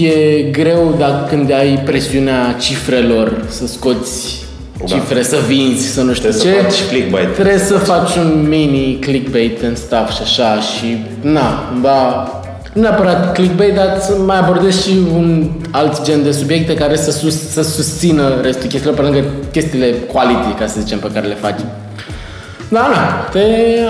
[0.00, 4.46] e greu dacă când ai presiunea cifrelor să scoți
[4.86, 6.70] cifre, să vinzi, să nu știu Trebuie ce.
[6.70, 7.32] să faci clickbait.
[7.32, 12.37] Trebuie să faci un mini clickbait în stuff și așa și na, ba,
[12.72, 17.10] nu neapărat clickbait, dar să mai abordezi și un alt gen de subiecte care să,
[17.10, 21.34] sus, să susțină restul chestiilor pe lângă chestiile quality, ca să zicem, pe care le
[21.34, 21.60] faci.
[22.68, 23.40] Da, na, te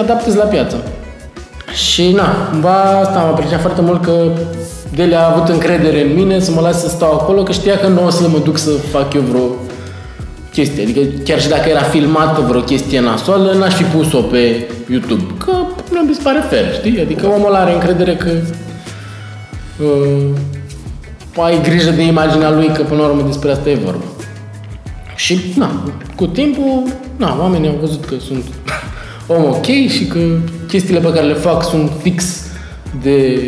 [0.00, 0.76] adaptezi la piață.
[1.72, 4.12] Și na, cumva asta am apreciat foarte mult că
[4.94, 7.86] Delia a avut încredere în mine să mă lase să stau acolo, că știa că
[7.86, 9.46] nu o să mă duc să fac eu vreo
[10.52, 10.82] chestie.
[10.82, 15.22] Adică chiar și dacă era filmată vreo chestie nasoală, n-aș fi pus-o pe YouTube.
[15.44, 15.52] Că
[15.92, 17.00] nu mi se pare fair, știi?
[17.00, 18.30] Adică omul ăla are încredere că
[19.82, 24.04] uh, ai grijă de imaginea lui, că până la urmă despre asta e vorba.
[25.16, 26.82] Și, na, cu timpul,
[27.16, 28.44] na, oamenii au văzut că sunt
[29.36, 30.18] om ok și că
[30.66, 32.46] chestiile pe care le fac sunt fix
[33.02, 33.38] de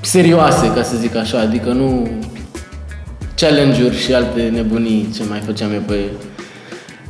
[0.00, 2.08] serioase, ca să zic așa, adică nu
[3.36, 5.98] challenge-uri și alte nebunii ce mai făceam eu pe,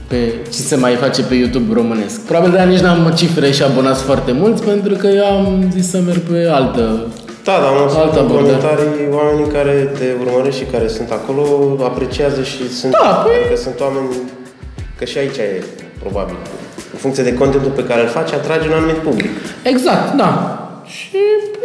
[0.06, 0.16] pe
[0.50, 2.20] ce se mai face pe YouTube românesc.
[2.20, 6.00] Probabil de-aia nici n-am cifre și abonați foarte mulți, pentru că eu am zis să
[6.06, 7.06] merg pe altă...
[7.46, 8.42] Da, dar am Altă auzit în abordare.
[8.42, 11.42] comentarii oamenii care te urmăresc și care sunt acolo
[11.90, 14.08] apreciază și sunt, Da, păi- adică sunt oameni,
[14.98, 15.64] că și aici e
[16.02, 16.36] probabil.
[16.94, 19.30] În funcție de contentul pe care îl faci, atrage un anumit public.
[19.72, 20.30] Exact, da.
[20.96, 21.16] Și,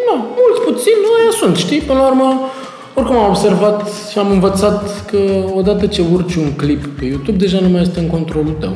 [0.08, 1.82] nu, mulți puțini, nu aia sunt, știi?
[1.90, 2.30] Până la urmă,
[2.98, 3.78] oricum am observat
[4.12, 5.20] și am învățat că
[5.60, 8.76] odată ce urci un clip pe YouTube, deja nu mai este în controlul tău.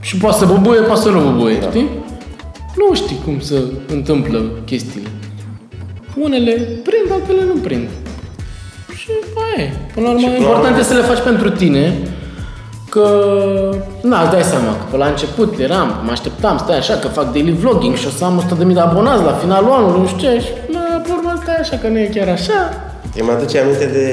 [0.00, 1.68] Și poate să bubuie, poate să nu bubuie, da.
[1.68, 1.88] știi?
[2.76, 3.54] Nu știi cum să
[3.88, 5.08] întâmplă chestiile.
[6.16, 6.52] Unele
[6.82, 7.88] prind, altele nu prind.
[8.96, 9.08] Și
[9.56, 9.72] aia e.
[9.94, 11.92] Până la urmă, Și până la important urmă- e să le faci pentru tine,
[12.90, 13.06] că,
[14.02, 17.32] na, îți dai seama că pe la început eram, mă așteptam, stai așa, că fac
[17.32, 20.40] daily vlogging și o să am 100.000 de abonați la finalul anului, nu știu ce,
[20.40, 22.58] și la urmă stai așa, că nu e chiar așa.
[23.18, 24.04] Eu mi-aduce aminte de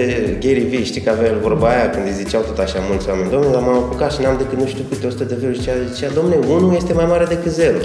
[0.43, 3.30] Gary Vee, știi că avea el vorba aia când îi ziceau tot așa mulți oameni,
[3.34, 6.10] domnule, dar m-am apucat și n-am decât nu știu câte 100 de view zicea, zicea,
[6.18, 7.78] domnule, unul este mai mare decât zero.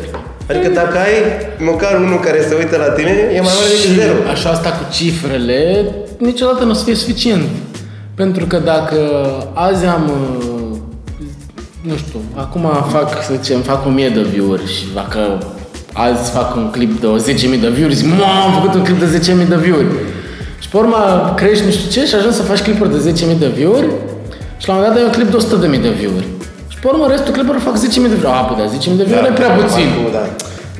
[0.50, 1.16] Adică dacă ai
[1.70, 4.14] măcar unul care se uită la tine, e mai mare decât Și zero.
[4.34, 5.60] așa asta cu cifrele,
[6.28, 7.46] niciodată nu o să fie suficient.
[8.20, 8.98] Pentru că dacă
[9.68, 10.76] azi am, uh,
[11.88, 12.64] nu știu, acum
[12.94, 15.20] fac, să zicem, fac 1000 de view-uri și dacă
[15.92, 19.08] azi fac un clip de 10.000 de view-uri, zic, mă, am făcut un clip de
[19.18, 19.86] 10.000 de view-uri.
[20.58, 23.50] Și pe urmă crești nu știu ce și ajungi să faci clipuri de 10.000 de
[23.58, 23.88] view-uri
[24.60, 25.38] și la un moment dat ai un clip de
[25.76, 26.26] 100.000 de view-uri.
[26.72, 27.82] Și pe urmă restul clipurilor fac 10.000
[28.14, 28.38] de view-uri.
[28.40, 29.88] A, păi da, 10.000 de view-uri e prea puțin.
[30.16, 30.24] Da.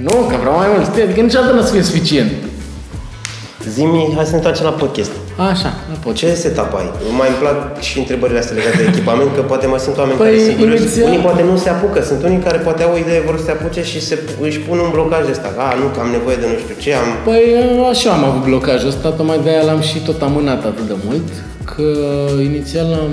[0.07, 1.03] Nu, că vreau mai mult, știi?
[1.07, 2.31] Adică niciodată nu o să fie suficient.
[3.75, 5.11] Zimi, hai să ne întoarcem la podcast.
[5.51, 6.14] Așa, nu pot.
[6.14, 6.89] Ce setup ai?
[7.19, 7.59] Mai îmi plac
[7.89, 10.83] și întrebările astea legate de echipament, că poate mai sunt oameni Păi, care sunt curioși.
[10.83, 13.45] inițial- Unii poate nu se apucă, sunt unii care poate au o idee, vor să
[13.45, 14.14] se apuce și se,
[14.47, 15.49] își pun un blocaj de ăsta.
[15.67, 17.09] A, nu, că am nevoie de nu știu ce, am...
[17.29, 17.43] Păi
[17.93, 21.27] așa am avut blocajul ăsta, tocmai de-aia l-am și tot amânat atât de mult,
[21.71, 21.87] că
[22.51, 23.12] inițial am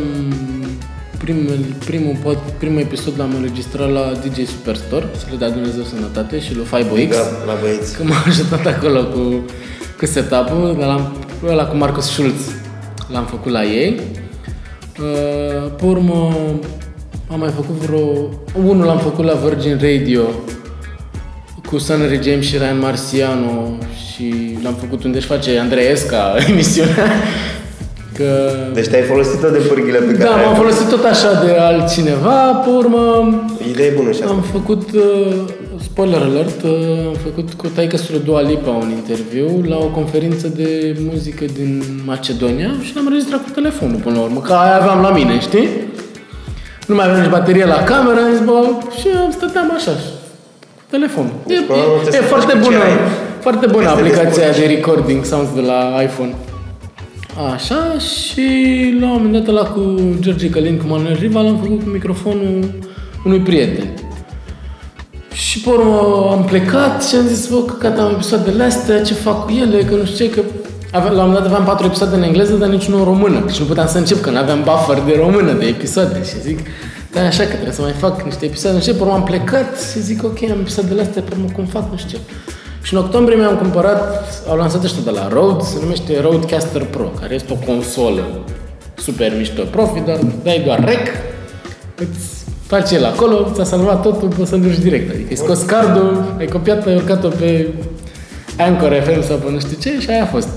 [1.24, 1.58] primul,
[1.90, 6.56] primul, pod- primul episod l-am înregistrat la DJ Superstore, să le dea Dumnezeu sănătate și
[6.56, 7.96] lui Fibo X, Da, la băieți.
[7.98, 9.22] că m-a ajutat acolo cu,
[10.04, 11.14] cu setup-ul, dar l-am,
[11.48, 12.52] ăla cu Marcus Schulz
[13.12, 14.00] l-am făcut la ei.
[15.00, 16.36] Uh, Pe urmă
[17.32, 18.30] am mai făcut vreo...
[18.66, 20.22] Unul l-am făcut la Virgin Radio
[21.66, 23.78] cu Sunny James și Ryan Marciano
[24.12, 27.06] și l-am făcut unde își face Andreesca emisiunea.
[28.18, 28.52] Că...
[28.74, 31.52] Deci te-ai folosit tot de pârghile pe care Da, ai m-am folosit tot așa de
[31.52, 33.30] altcineva, pe urmă
[33.70, 34.34] Idee bună și asta.
[34.34, 35.36] am făcut, uh,
[35.82, 36.72] spoiler alert, uh,
[37.08, 41.84] am făcut cu taică lui Dua Lipa un interviu la o conferință de muzică din
[42.06, 45.68] Macedonia și l-am înregistrat cu telefonul până la urmă, că aia aveam la mine, știi?
[46.88, 48.60] Nu mai aveam nici baterie la cameră, am zis, bă,
[49.00, 50.10] și stăteam așa, și
[50.78, 51.32] cu telefonul.
[51.48, 52.98] Deci, e, până la urmă, e, trebuie e să foarte faci ce bună, ai.
[53.40, 54.58] foarte bună Este de aplicația sport.
[54.68, 56.34] de recording sounds de la iPhone.
[57.54, 58.48] Așa și
[59.00, 59.82] la un moment dat la cu
[60.20, 62.70] George Călin, cu Manuel Riva, l-am făcut cu microfonul
[63.26, 63.88] unui prieten.
[65.34, 69.46] Și pe urmă am plecat și am zis, bă, că am episoadele astea, ce fac
[69.46, 70.42] cu ele, că nu știu ce, că
[70.92, 73.46] avea, la un moment dat aveam patru episoade în engleză, dar niciunul în română.
[73.52, 76.24] Și nu puteam să încep, că nu aveam buffer de română, de episoade.
[76.24, 76.60] Și zic,
[77.12, 78.76] da, așa că trebuie să mai fac niște episoade.
[78.76, 81.66] Nu știu, pe urmă am plecat și zic, ok, am episoadele astea, pe urmă cum
[81.66, 82.24] fac, nu știu ce.
[82.82, 87.12] Și în octombrie mi-am cumpărat, au lansat ăștia de la Rode, se numește Rodecaster Pro,
[87.20, 88.24] care este o consolă
[88.98, 91.08] super mișto profi, doar dai doar rec,
[91.98, 92.43] îți
[92.74, 95.10] faci el acolo, ți-a salvat totul, poți să duci direct.
[95.10, 97.68] Adică ai scos cardul, ai copiat, ai urcat-o pe
[98.58, 100.48] Anchor FM sau pe nu știu ce și aia a fost.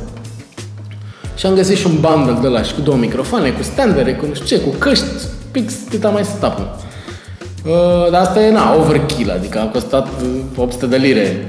[1.36, 4.24] Și am găsit și un bundle de la și cu două microfoane, cu standere, cu
[4.26, 5.04] nu știu ce, cu căști,
[5.50, 10.28] pix, cât am mai setup uh, Dar asta e, na, overkill, adică a costat uh,
[10.56, 11.46] 800 de lire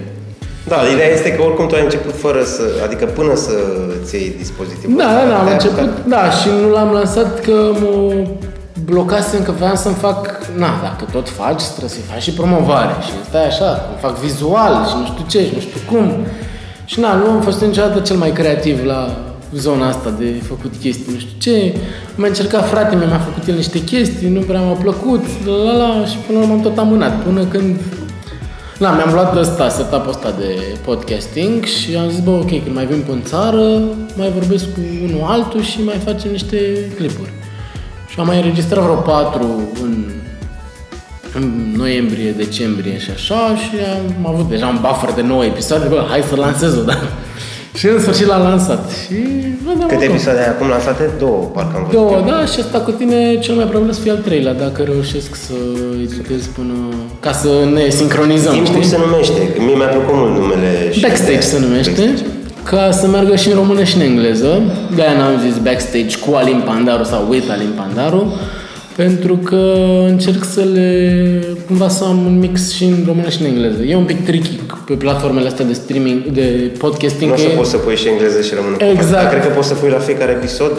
[0.68, 3.51] Da, ideea este că oricum tu ai început fără să, adică până să
[4.03, 6.05] ți iei dispozitivul Da, ăsta, da, da, am te-ai început, apucat.
[6.07, 8.13] da, și nu l-am lansat că mă
[8.86, 13.12] blocasem că vreau să-mi fac, na, dacă tot faci, trebuie să-i faci și promovare și
[13.28, 16.12] stai așa, îmi fac vizual și nu știu ce și nu știu cum.
[16.86, 19.18] Și na, nu am fost niciodată cel mai creativ la
[19.53, 21.76] zona asta de făcut chestii, nu știu ce.
[22.16, 25.74] M-a încercat frate meu, mi-a făcut el niște chestii, nu prea mi-a plăcut, la la
[25.78, 27.76] la, și până la urmă am tot amânat, până când
[28.80, 32.86] Da, mi-am luat ăsta, setup-ul ăsta de podcasting și am zis, bă, ok, când mai
[32.86, 33.82] vin în țară,
[34.18, 36.58] mai vorbesc cu unul altul și mai facem niște
[36.95, 37.30] clipuri.
[38.08, 40.05] Și am mai înregistrat vreo patru în,
[41.40, 43.76] în noiembrie, decembrie și așa și
[44.18, 46.98] am avut deja un buffer de 9 episoade, bă, hai să lansez-o, da?
[47.80, 49.14] și în sfârșit l-am lansat și
[49.68, 50.14] vedem Câte acum.
[50.16, 51.04] episoade ai acum lansate?
[51.20, 52.00] Două, parcă am văzut.
[52.00, 52.26] Două, eu.
[52.32, 55.54] da, și asta cu tine cel mai probabil să fie al treilea, dacă reușesc să
[56.06, 56.74] editez până...
[57.20, 58.90] ca să ne sincronizăm, Știm cum știi?
[58.94, 60.92] se numește, că mie mi-a plăcut mult numele.
[60.92, 62.14] și Backstage de- se numește,
[62.64, 64.62] ca să meargă și în română și în engleză.
[64.96, 68.34] De-aia n-am zis backstage cu Alin Pandaru sau with Alin Pandaru,
[68.98, 69.74] pentru că
[70.08, 70.89] încerc să le...
[71.68, 73.82] cumva să am un mix și în română și în engleză.
[73.84, 77.30] E un pic tricky pe platformele astea de streaming, de podcasting.
[77.30, 78.76] Nu o să că e- poți să pui și engleză și română.
[78.91, 79.24] Exact.
[79.24, 80.72] Dar cred că poți să pui la fiecare episod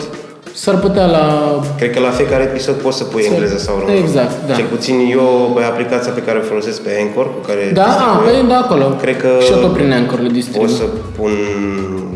[0.53, 1.25] S-ar putea la
[1.77, 3.97] Cred că la fiecare episod poți să pui engleză sau română.
[3.99, 4.55] Exact, da.
[4.55, 7.87] Cel puțin eu, pe aplicația pe care o folosesc pe Anchor, cu care Da, a,
[7.89, 8.85] distribuie, pe, da, acolo.
[9.03, 10.69] Cred că Și eu tot prin Anchor le pot distribui.
[10.69, 10.85] să
[11.17, 11.31] pun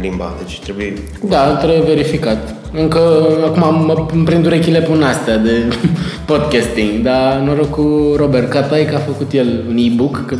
[0.00, 0.92] limba, deci trebuie...
[1.28, 2.61] Da, trebuie verificat.
[2.74, 2.98] Încă
[3.44, 5.50] acum mă îmi prind urechile până astea de
[6.26, 10.24] podcasting, dar noroc cu Robert Catai că a făcut el un e-book.
[10.26, 10.36] Că,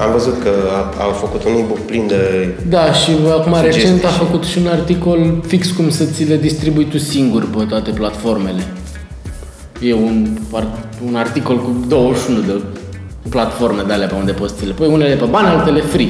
[0.00, 0.48] Am văzut că
[0.98, 2.48] a, au făcut un e-book plin de...
[2.68, 6.24] da, și acum Sugestii recent a și- făcut și un articol fix cum să ți
[6.24, 8.62] le distribui tu singur pe toate platformele.
[9.80, 10.78] E un, ar-
[11.08, 12.60] un articol cu 21 de
[13.28, 16.08] platforme de alea pe unde poți să ți le pui, unele pe bani, altele free.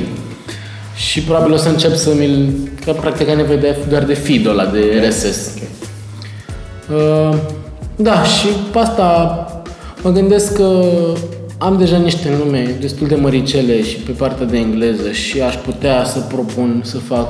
[0.95, 2.53] Și probabil o să încep să mi-l...
[2.85, 5.51] Că practic ai nevoie de, doar de feed ăla de RSS.
[6.91, 7.37] Uh,
[7.97, 9.47] da, și pe asta
[10.03, 10.83] mă gândesc că
[11.59, 16.05] am deja niște nume destul de măricele și pe partea de engleză și aș putea
[16.05, 17.29] să propun să fac,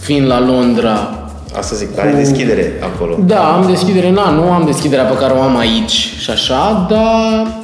[0.00, 1.18] fiind la Londra,
[1.56, 3.18] Asta zic, ai deschidere acolo.
[3.26, 7.63] da, am deschidere, na, nu am deschiderea pe care o am aici și așa, dar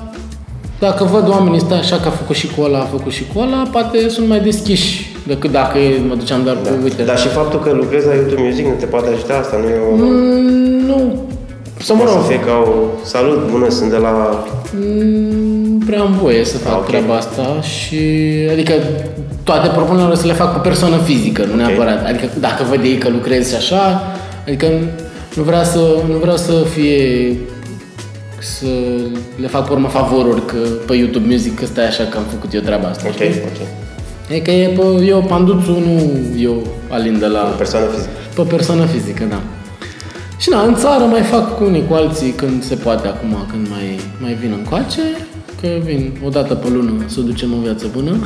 [0.81, 3.41] dacă văd oamenii stai așa că a făcut și cu ăla, a făcut și cu
[3.41, 5.78] ăla, poate sunt mai deschiși decât dacă
[6.09, 8.87] mă duceam doar cu, uite, Dar și faptul că lucrezi la YouTube Music nu te
[8.87, 9.95] poate ajuta asta, nu e o...
[9.97, 11.14] Mm, nu,
[11.78, 12.72] să mă Poate rog, să fie ca o...
[13.05, 14.45] Salut, bună, sunt de la...
[14.74, 16.87] Mm, Nu prea am voie să fac Ah, ok.
[16.87, 17.01] okay.
[17.01, 17.99] treaba asta și
[18.53, 18.72] adică
[19.45, 22.07] toate propunerile o să le fac cu persoană fizică, nu neapărat.
[22.07, 24.03] Adică dacă văd ei că lucrez și așa,
[24.47, 24.66] adică
[25.37, 25.78] nu vreau să
[26.09, 27.37] nu vreau să fie
[28.41, 28.66] să
[29.41, 32.55] le fac pe urmă favoruri că pe YouTube Music că stai așa că am făcut
[32.55, 33.05] eu treaba asta.
[33.07, 33.26] Ok, știi?
[33.26, 33.66] ok.
[34.28, 37.51] E că e pe, eu Panduțu, nu eu Alin de la...
[37.55, 38.11] O persoană fizică.
[38.34, 39.41] Pe persoană fizică, da.
[40.38, 43.68] Și na, în țară mai fac cu unii cu alții când se poate acum, când
[43.68, 45.03] mai, mai vin încoace,
[45.61, 48.16] că vin o dată pe lună să ducem o viață bună,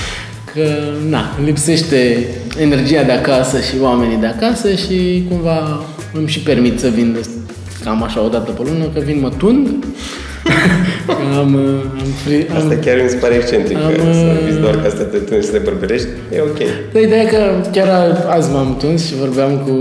[0.52, 0.66] că
[1.08, 2.26] na, lipsește
[2.58, 7.28] energia de acasă și oamenii de acasă și cumva îmi și permit să vin de,
[7.84, 9.84] cam așa o dată pe lună, că vin mă tund,
[11.06, 14.46] Că am, am, fri, am, Asta chiar mi se pare excentric, am, că să uh,
[14.46, 16.58] fiți doar ca să te tunzi și să te bărberești, e ok.
[16.92, 17.88] Da, ideea e că chiar
[18.28, 19.72] azi m-am tuns și vorbeam cu,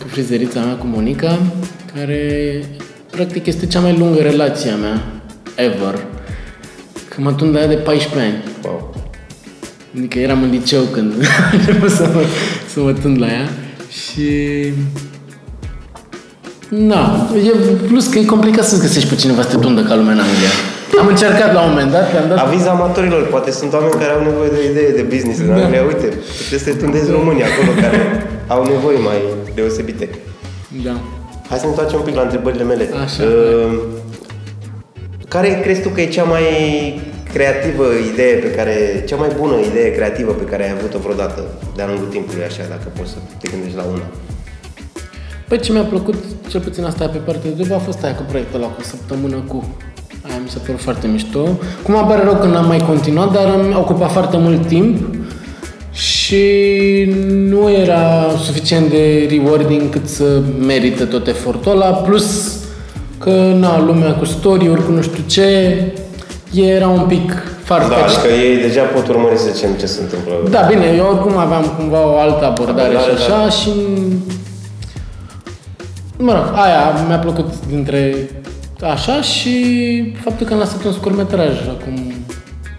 [0.00, 1.38] cu frizerița mea, cu Monica,
[1.94, 2.62] care
[3.10, 5.02] practic este cea mai lungă relație a mea
[5.54, 6.06] ever.
[7.08, 8.42] Că mă tund de aia de 14 ani.
[8.64, 8.94] Wow.
[9.96, 11.12] Adică eram în liceu când
[11.52, 12.22] am început să mă,
[12.72, 13.48] să mă tund la ea
[13.90, 14.22] și...
[16.68, 17.50] Na, e,
[17.86, 20.52] plus că e complicat să-ți găsești pe cineva să te tundă ca lumea în Anglia.
[21.00, 24.22] Am încercat la un moment dat, am dat Aviz amatorilor, poate sunt oameni care au
[24.22, 25.82] nevoie de o idee de business în Anglia.
[25.82, 26.06] Uite,
[26.38, 28.00] trebuie să te tundezi românii acolo care
[28.54, 29.18] au nevoi mai
[29.54, 30.08] deosebite.
[30.84, 30.94] Da.
[31.48, 32.84] Hai să ne întoarcem un pic la întrebările mele.
[33.04, 33.22] Așa.
[33.22, 33.78] Uh,
[35.28, 36.44] care crezi tu că e cea mai
[37.32, 41.40] creativă idee pe care, cea mai bună idee creativă pe care ai avut-o vreodată
[41.76, 44.06] de-a lungul timpului, așa, dacă poți să te gândești la una?
[45.48, 46.14] Păi ce mi-a plăcut,
[46.48, 49.36] cel puțin asta pe partea de dubă, a fost aia cu proiectul ăla cu săptămână
[49.48, 49.64] cu.
[50.28, 51.42] Aia mi s-a părut foarte mișto.
[51.82, 55.14] Cum îmi pare rău că n-am mai continuat, dar îmi ocupa foarte mult timp
[55.92, 56.44] și
[57.28, 60.24] nu era suficient de rewarding cât să
[60.66, 62.56] merită tot efortul ăla, plus
[63.18, 65.76] că, na, lumea cu story-uri, cu nu știu ce,
[66.54, 68.10] era un pic Da, farfetch.
[68.12, 70.32] și că ei deja pot urmări să zicem ce se întâmplă.
[70.50, 73.50] Da, bine, eu oricum aveam cumva o altă abordare Abordare, și așa da.
[73.50, 73.70] și...
[76.20, 78.14] Mă rog, aia mi-a plăcut dintre
[78.82, 79.54] așa și
[80.22, 82.12] faptul că am lăsat un scurtmetraj acum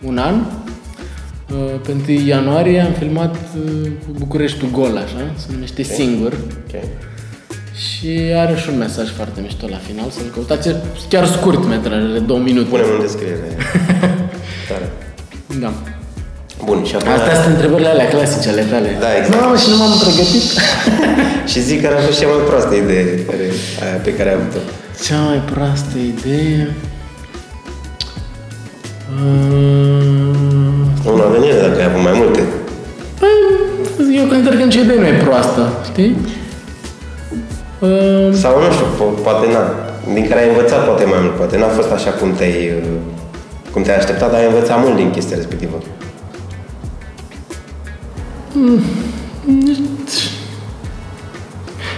[0.01, 0.35] un an.
[0.35, 6.33] Uh, Pe 1 ianuarie am filmat uh, Bucureștiul Gol, așa, se numește Singur.
[6.33, 6.81] Ok.
[7.75, 10.67] Și are și un mesaj foarte mișto la final, să-l căutați.
[10.67, 10.75] E
[11.09, 12.69] Chiar scurt metrajele, două minute.
[12.69, 13.57] Punem în descriere.
[14.69, 14.91] Tare.
[15.59, 15.73] Da.
[16.65, 17.11] Bun, și acum...
[17.11, 18.97] Astea sunt întrebările alea clasice ale tale.
[18.99, 19.41] Da, exact.
[19.41, 20.43] Mamă, și nu m-am pregătit.
[21.49, 23.45] Și zic care a fost cea mai proastă idee care,
[23.83, 24.59] aia pe care ai avut-o.
[25.05, 26.75] Cea mai proastă idee...
[29.15, 32.41] Uh, Una venire dacă ai avut mai multe.
[33.19, 36.17] Păi, eu consider că nicio idee nu e proastă, știi?
[37.79, 39.65] Uh, Sau nu știu, po- poate n-a.
[40.13, 41.35] Din care ai învățat poate mai mult.
[41.35, 42.87] Poate n-a fost așa cum te-ai, uh,
[43.71, 45.77] cum te-ai așteptat, dar ai învățat mult din chestia respectivă.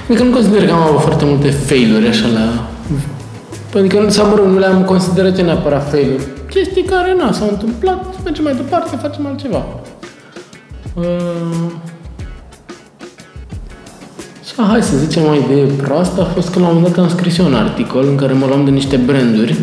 [0.08, 2.70] Adică nu consider că am avut foarte multe failuri așa la...
[3.80, 6.24] Adică, sau mă rog, nu le-am considerat eu neapărat failuri.
[6.50, 9.66] Chestii care, na, s-au întâmplat, mergem mai departe, facem altceva.
[10.94, 11.72] Uh...
[14.46, 17.10] Și hai să zicem o idee proastă a fost că la un moment dat am
[17.10, 19.56] scris eu un articol în care mă luam de niște branduri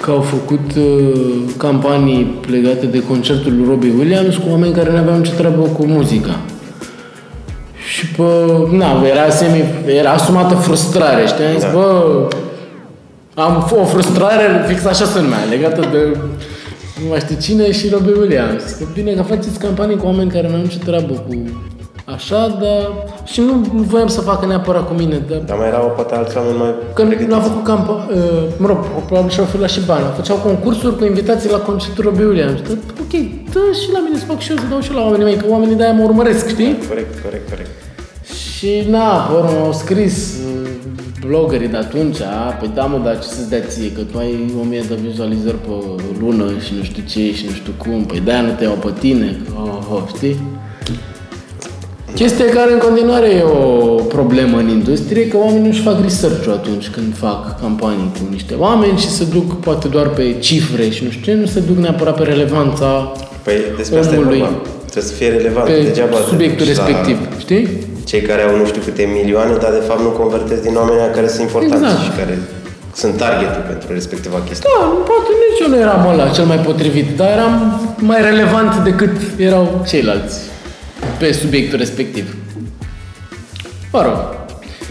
[0.00, 4.96] că au făcut uh, campanii legate de concertul lui Robbie Williams cu oameni care nu
[4.96, 6.40] aveau nicio treabă cu muzica.
[8.00, 11.44] Și bă, na, era semi, era asumată frustrare, știi?
[11.44, 11.70] Am zis, Da.
[11.72, 12.28] bă,
[13.34, 16.16] am o frustrare fix așa se numea, legată de
[17.02, 18.62] nu mai știu cine și Robbie Williams.
[18.78, 21.34] Că bine că faceți campanii cu oameni care nu au nicio treabă cu
[22.04, 22.80] așa, dar
[23.24, 26.36] și nu nu voiam să facă neapărat cu mine, dar Dar mai erau poate alți
[26.36, 27.28] oameni mai Că pregătiți.
[27.28, 27.96] nu a făcut camp, uh,
[28.56, 30.04] mă rog, probabil și-au făcut și bani.
[30.16, 32.60] Făceau concursuri cu invitații la concertul Robbie Williams.
[32.68, 32.72] Dă,
[33.04, 33.12] ok,
[33.52, 35.44] dă și la mine să fac și eu, să dau și la oamenii mei, că
[35.48, 36.72] oamenii de-aia mă urmăresc, știi?
[36.88, 37.70] Corect, corect, corect.
[38.60, 40.68] Și na, pe urmă au scris uh,
[41.26, 44.52] bloggerii de atunci, a, păi da mă, dar ce să-ți dea ție, că tu ai
[44.60, 45.70] 1000 de vizualizări pe
[46.20, 48.92] lună și nu știu ce și nu știu cum, păi de-aia nu te iau pe
[48.98, 50.36] tine, oh, oh, știi?
[52.14, 56.88] Chestia care în continuare e o problemă în industrie, că oamenii nu-și fac research atunci
[56.88, 61.10] când fac campanii cu niște oameni și se duc poate doar pe cifre și nu
[61.10, 64.38] știu ce, nu se duc neapărat pe relevanța Păi despre asta e Omului.
[64.38, 64.54] vorba.
[64.78, 65.66] Trebuie să fie relevant.
[65.66, 67.68] pe Degeaba te subiectul duci la respectiv, știi?
[68.04, 71.10] Cei care au nu știu câte milioane, dar de fapt nu convertesc din oamenii ăia
[71.10, 72.02] care sunt importanți Exact.
[72.02, 72.38] și care
[72.94, 74.68] sunt targetul pentru respectiva chestie.
[74.78, 79.16] Da, poate nici eu nu eram ăla cel mai potrivit, dar eram mai relevant decât
[79.36, 80.38] erau ceilalți
[81.18, 82.36] pe subiectul respectiv.
[83.92, 84.18] Mă rog,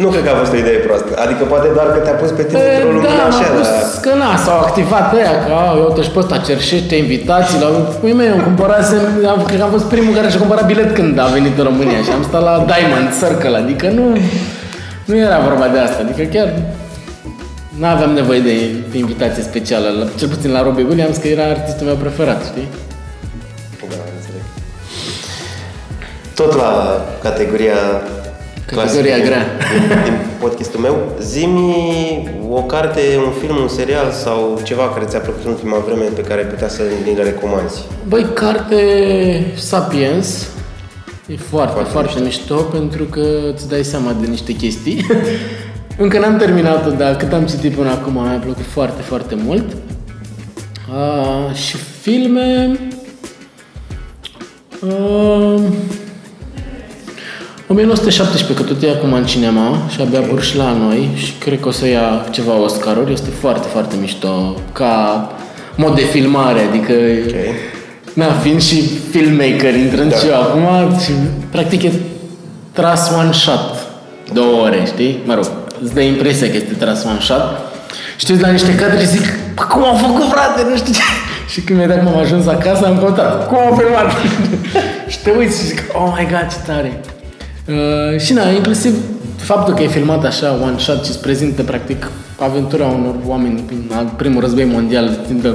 [0.02, 1.12] Nu cred că a fost o idee proastă.
[1.26, 3.70] Adică poate doar că te-a pus pe tine E, într-o lumină da, așa, m-a pus
[3.70, 3.84] dar...
[4.06, 7.58] că na, s-au activat pe aia, că a, uite și pe ăsta cerșește invitații.
[7.64, 7.68] La...
[8.02, 11.14] Păi mei, eu cumpărasem, am, cred că am fost primul care și-a cumpărat bilet când
[11.26, 14.06] a venit în România și am stat la Diamond Circle, adică nu,
[15.10, 16.50] nu era vorba de asta, adică chiar
[17.82, 18.56] nu aveam nevoie de
[19.04, 22.68] invitație specială, la, cel puțin la Robbie Williams, că era artistul meu preferat, știi?
[23.89, 24.43] Da, înțeleg.
[26.39, 26.72] Tot la
[27.22, 27.80] categoria
[28.76, 29.46] Categoria clasică grea.
[30.04, 35.20] Din, din podcastul meu, zimi o carte, un film, un serial sau ceva care ți-a
[35.20, 37.82] plăcut în ultima vreme pe care ai putea să ni le recomanzi.
[38.08, 38.82] Băi, carte
[39.56, 40.48] Sapiens
[41.28, 42.56] e foarte, foarte, foarte mișto.
[42.56, 45.06] pentru că îți dai seama de niște chestii.
[46.04, 49.66] Încă n-am terminat-o, dar cât am citit până acum mi-a plăcut foarte, foarte mult.
[50.94, 52.80] A, și filme...
[54.82, 55.60] A,
[57.70, 60.44] 1917, că tot e acum în cinema și abia okay.
[60.44, 63.12] și la noi și cred că o să ia ceva Oscaruri.
[63.14, 65.28] Este foarte, foarte mișto ca
[65.76, 66.94] mod de filmare, adică
[67.28, 67.36] Ok.
[68.14, 70.16] Na, fiind și filmmaker, intrând Da.
[70.16, 70.22] da.
[70.22, 71.12] și eu acum, și
[71.52, 71.92] practic e
[72.72, 73.88] tras one shot,
[74.34, 75.20] două ore, știi?
[75.26, 75.46] Mă rog,
[75.84, 77.44] îți dă impresia că este tras one shot.
[78.18, 80.94] Și te uiți la niște cadre și zic, "Bă, cum au făcut, frate, nu știu
[80.94, 81.02] ce.
[81.54, 84.12] Și când mi-a dat cum am ajuns acasă, am căutat, cum au filmat?
[85.12, 87.00] și te uiți și zic, oh my god, ce tare.
[87.70, 88.96] Uh, și na, inclusiv
[89.36, 93.92] faptul că e filmat așa, one shot și îți prezintă practic aventura unor oameni prin
[93.94, 95.54] al primul război mondial timp de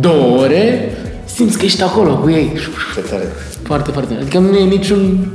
[0.00, 0.92] două ore,
[1.24, 2.52] simți că ești acolo cu ei.
[2.94, 3.24] Ce tare.
[3.62, 4.14] Foarte, foarte.
[4.20, 5.28] Adică nu e niciun...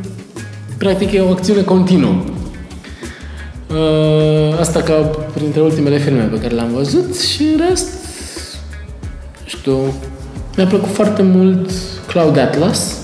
[0.78, 2.24] Practic e o acțiune continuă.
[3.70, 4.94] Uh, Asta ca
[5.34, 7.88] printre ultimele filme pe care le-am văzut și în rest,
[9.42, 9.78] nu știu,
[10.58, 11.70] mi-a plăcut foarte mult
[12.08, 12.98] Cloud Atlas,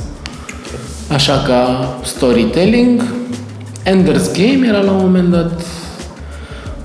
[1.12, 3.04] așa ca storytelling.
[3.86, 5.62] Ender's Game era la un moment dat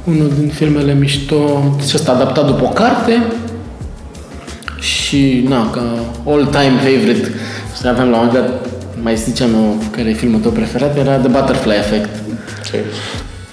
[0.04, 3.22] unul din filmele mișto și ăsta adaptat după o carte
[4.80, 5.82] și, na, ca
[6.26, 7.34] all-time favorite,
[7.74, 8.66] să aveam la un moment dat,
[9.02, 12.08] mai ziceam eu care e filmul tău preferat, era The Butterfly Effect.
[12.70, 12.84] Ce?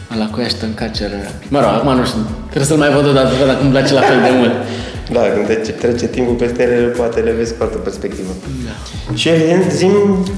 [0.07, 1.09] Ala cu Ashton Kutcher.
[1.47, 3.93] Mă rog, acum nu știu, trebuie să-l mai văd o dată, văd dacă îmi place
[3.93, 4.51] la fel de mult.
[5.11, 8.31] Da, când trece, trece timpul peste ele, poate le vezi cu altă perspectivă.
[8.65, 8.73] Da.
[9.15, 9.93] Și evident, zim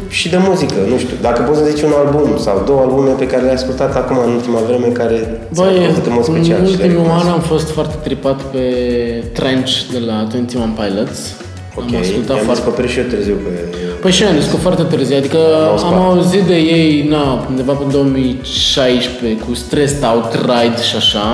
[0.07, 3.27] și de muzică, nu știu, dacă poți să zici un album sau două albume pe
[3.27, 5.17] care le-ai ascultat acum în ultima vreme, care
[5.53, 7.33] ți-au Băi, plăcut în mod special în și le-ai ultimul an recomandat.
[7.33, 8.63] am fost foarte tripat pe
[9.37, 11.19] Trench de la 21 Pilots.
[11.79, 12.61] Ok, am ascultat i-am foarte...
[12.61, 13.51] descoperit și eu târziu pe...
[14.01, 15.95] Păi și eu am descoperit foarte târziu, adică Au am spate.
[15.95, 21.25] auzit de ei, na, undeva pe 2016 cu Stressed Out Ride și așa.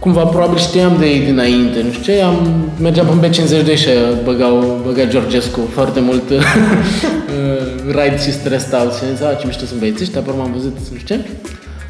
[0.00, 3.88] Cumva probabil știam de ei dinainte, nu știu ce, am, mergeam pe B52 și
[4.24, 6.40] băgau, băga Georgescu foarte mult uh,
[7.86, 10.42] Ride și Stressed Out și am zis, a, ce mișto sunt băieții ăștia, pe urmă
[10.42, 11.28] am văzut, nu știu ce.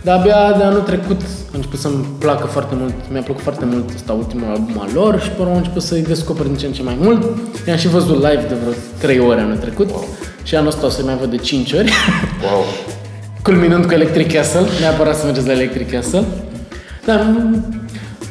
[0.03, 3.91] Dar abia de anul trecut a început să-mi placă foarte mult, mi-a plăcut foarte mult
[3.95, 6.73] ăsta ultimul album al lor și pe urmă am început să-i descoper din ce în
[6.73, 7.23] ce mai mult.
[7.67, 9.91] I-am și văzut live de vreo 3 ore anul trecut
[10.43, 11.93] și anul ăsta o să mai văd de 5 ori.
[12.45, 12.65] Wow.
[13.43, 16.25] Culminând cu Electric Castle, neapărat să mergeți la Electric Castle.
[17.05, 17.80] Dar m,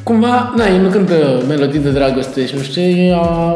[0.10, 3.56] cumva, na, ei nu cântă melodii de dragoste și nu știu ce, a,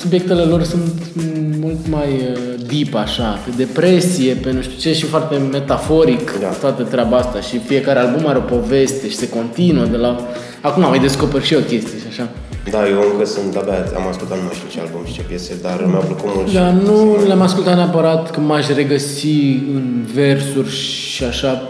[0.00, 1.20] subiectele lor sunt m,
[1.60, 2.38] mult mai uh,
[2.68, 6.46] deep așa, pe depresie, pe nu știu ce și foarte metaforic Da.
[6.46, 10.20] toată treaba asta și fiecare album are o poveste și se continuă de la...
[10.60, 12.28] Acum mai descoper și eu chestii și așa.
[12.70, 15.52] Da, eu încă sunt, abia am ascultat, nu mai știu ce album și ce piese,
[15.62, 16.48] dar mi-a plăcut mult.
[16.48, 19.36] și- Dar nu le-am ascultat neapărat că m-aș regăsi
[19.74, 20.70] în versuri
[21.14, 21.66] și așa.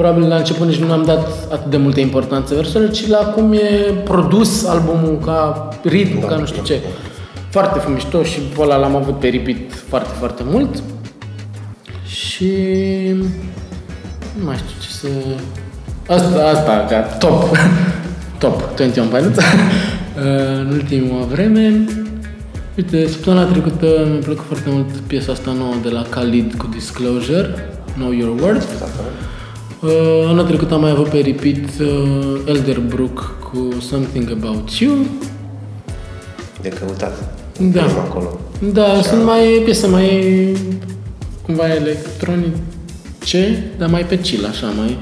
[0.00, 3.52] Probabil la început nici nu am dat atât de multă importanță versurilor, ci la cum
[3.52, 6.80] e produs albumul, ca ritm, ca nu știu ce.
[7.50, 9.56] Foarte fumișto și pe ăla l-am avut pe repeat
[9.88, 10.82] foarte, foarte mult.
[12.06, 12.52] Și
[14.38, 15.08] nu mai știu ce să...
[16.08, 17.56] Asta, asta, ca top.
[18.42, 19.38] top, 21 Pilots.
[20.60, 21.84] în ultima vreme.
[22.76, 27.68] Uite, săptămâna trecută mi-a plăcut foarte mult piesa asta nouă de la Khalid cu Disclosure,
[27.96, 28.68] Know Your Worth.
[29.80, 29.90] Uh,
[30.26, 35.06] anul trecut am mai avut pe repeat uh, Elderbrook cu Something About You.
[36.60, 37.34] De căutat.
[37.58, 37.82] Da.
[37.82, 38.40] Am acolo.
[38.72, 40.48] Da, sunt mai piese mai
[41.46, 44.98] cumva electronice, dar mai pe chill, așa, mai...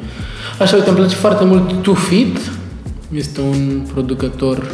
[0.59, 2.51] Așa, uite, îmi place foarte mult Two Feet.
[3.14, 4.70] Este un producător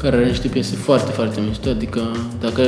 [0.00, 2.00] care are niște piese foarte, foarte mișto, adică
[2.40, 2.62] dacă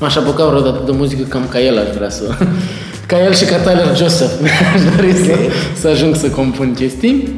[0.00, 2.34] m-aș apuca vreodată de muzică, cam ca el aș vrea să...
[3.08, 4.32] Ca el și ca Tyler Joseph.
[4.74, 5.32] aș dori să,
[5.80, 7.28] să ajung să compun chestii.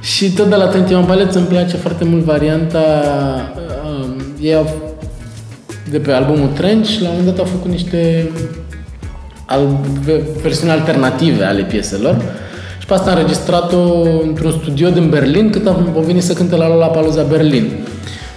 [0.00, 2.80] Și tot de la 21 Pilots îmi place foarte mult varianta...
[3.84, 4.76] Um, ei au
[5.90, 8.30] de pe albumul Trench, la un moment dat au făcut niște
[9.46, 9.60] al,
[10.04, 12.16] ve- versiuni alternative ale pieselor
[12.78, 16.56] și pe asta am înregistrat-o într-un studio din Berlin cât am am venit să cânte
[16.56, 17.70] la Lollapalooza Berlin.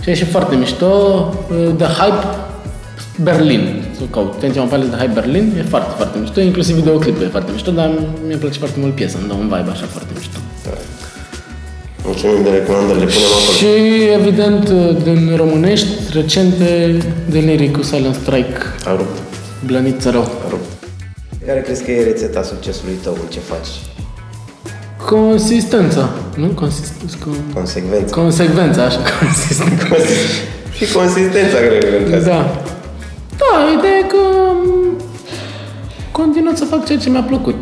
[0.01, 0.85] Și a ieșit foarte mișto.
[1.49, 2.27] uh, The Hype
[3.23, 3.80] Berlin.
[4.01, 4.39] Să caut.
[4.39, 5.53] Tension Palace The Hype Berlin.
[5.57, 6.39] E foarte, foarte mișto.
[6.41, 7.89] Inclusiv videoclipul e foarte mișto, dar
[8.27, 9.17] mi-a place foarte mult piesa.
[9.19, 10.37] Îmi dă un vibe așa foarte mișto.
[12.05, 13.55] Mulțumim de recomandări, le punem acolo.
[13.59, 13.69] Și
[14.19, 14.69] evident
[15.03, 16.97] din românești, recente,
[17.29, 18.57] de Lyric cu Silent Strike.
[18.85, 19.17] A rupt.
[19.65, 20.21] Blăniță rău.
[20.45, 20.69] A rupt.
[21.45, 23.71] Care crezi că e rețeta succesului tău în ce faci?
[25.09, 26.47] Consistența, nu?
[26.47, 27.17] Consistența.
[27.23, 27.33] Con...
[27.53, 28.13] Consecvență.
[28.15, 29.95] Consecvența, așa, consistența.
[30.77, 32.25] și consistența cred că contează.
[32.27, 32.61] Da.
[33.41, 34.17] Da, ideea e că
[34.63, 34.95] m,
[36.11, 37.61] continuu să fac ceea ce mi-a plăcut,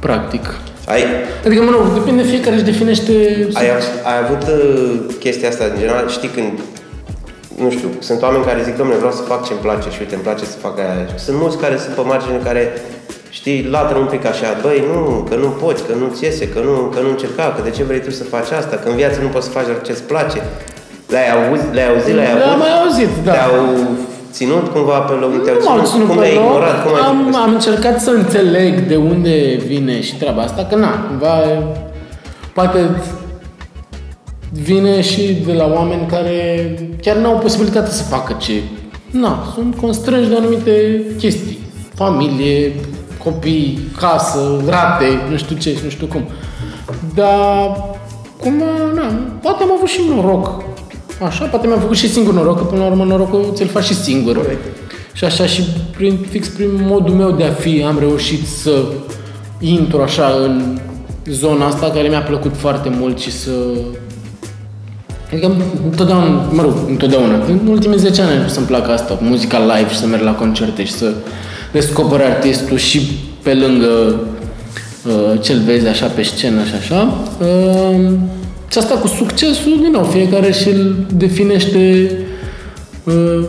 [0.00, 0.44] practic.
[0.86, 1.02] Ai,
[1.46, 3.12] Adică, mă rog, depinde, fiecare își definește...
[3.52, 3.68] ai,
[4.10, 6.52] ai avut uh, chestia asta, în general, știi când,
[7.62, 10.22] nu știu, sunt oameni care zic, domnule, vreau să fac ce-mi place și uite, îmi
[10.22, 11.06] place să fac aia.
[11.24, 12.62] Sunt mulți care sunt pe margine care,
[13.30, 16.74] știi, latră un pic așa, băi, nu, că nu poți, că nu-ți iese, că nu,
[16.94, 19.28] că nu încerca, că de ce vrei tu să faci asta, că în viață nu
[19.34, 20.40] poți să faci doar ce-ți place.
[21.12, 22.44] Le-ai auzit, le-ai auzit, le-ai avut?
[22.44, 23.32] Le-am mai auzit, da.
[23.32, 23.64] Te-au
[24.30, 26.44] ținut cumva pe loc, te-au Nu m-au ținut, ținut cum pe ai loc.
[26.44, 27.34] ignorat, cum ai am, făcut?
[27.34, 31.38] am încercat să înțeleg de unde vine și treaba asta, că na, cumva,
[32.52, 32.90] poate
[34.52, 38.52] vine și de la oameni care chiar nu au posibilitatea să facă ce...
[39.10, 41.58] Na, sunt constrânși de anumite chestii.
[41.94, 42.72] Familie,
[43.24, 46.22] copii, casă, rate, nu știu ce și nu știu cum.
[47.14, 47.84] Dar,
[48.40, 48.64] cumva,
[48.94, 49.12] na,
[49.42, 50.62] poate am avut și noroc.
[51.26, 53.94] Așa, poate mi-am făcut și singur noroc, că până la urmă norocul ți-l faci și
[53.94, 54.36] singur.
[54.36, 54.64] Corect.
[55.12, 55.62] Și așa și
[55.96, 58.84] prin, fix prin modul meu de a fi am reușit să
[59.60, 60.78] intru așa în
[61.30, 63.50] zona asta care mi-a plăcut foarte mult și să...
[65.32, 65.52] Adică
[65.84, 69.90] întotdeauna, mă rog, întotdeauna, în ultimii 10 ani am să-mi placă asta, cu muzica live
[69.90, 71.12] și să merg la concerte și să
[71.72, 73.00] descoper artistul și
[73.42, 74.20] pe lângă
[75.06, 77.14] uh, ce-l vezi așa pe scenă și așa.
[77.40, 78.10] Uh,
[78.70, 82.10] și asta cu succesul, din nou, fiecare și-l definește
[83.04, 83.44] uh,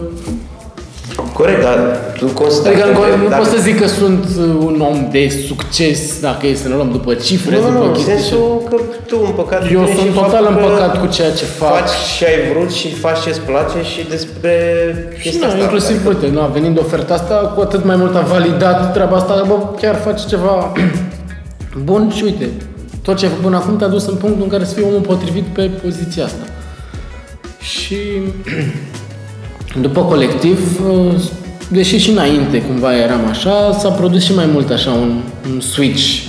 [1.34, 1.80] Corect, dar
[2.18, 5.44] tu consideri Adică că nu dacă- pot să zic că sunt uh, un om de
[5.48, 8.14] succes dacă e să ne luăm după cifre, Nu, nu, după nu, în chestii.
[8.14, 8.76] și- sensul că
[9.08, 11.70] tu împăcat cu Eu tine sunt și total faptul că împăcat cu ceea ce fac.
[11.78, 14.54] Faci și ai vrut și faci ce-ți place și despre
[15.18, 15.64] Și chestia na, asta.
[15.64, 19.44] inclusiv, Adică- uite, na, venind oferta asta, cu atât mai mult a validat treaba asta,
[19.48, 20.72] bă, chiar faci ceva
[21.90, 22.48] bun și uite,
[23.10, 25.02] tot ce ai făcut până acum te-a dus în punctul în care să fii omul
[25.02, 26.46] potrivit pe poziția asta.
[27.60, 27.96] Și
[29.86, 31.14] după colectiv, uh,
[31.70, 35.22] deși și înainte cumva eram așa, s-a produs și mai mult așa un,
[35.54, 36.22] un switch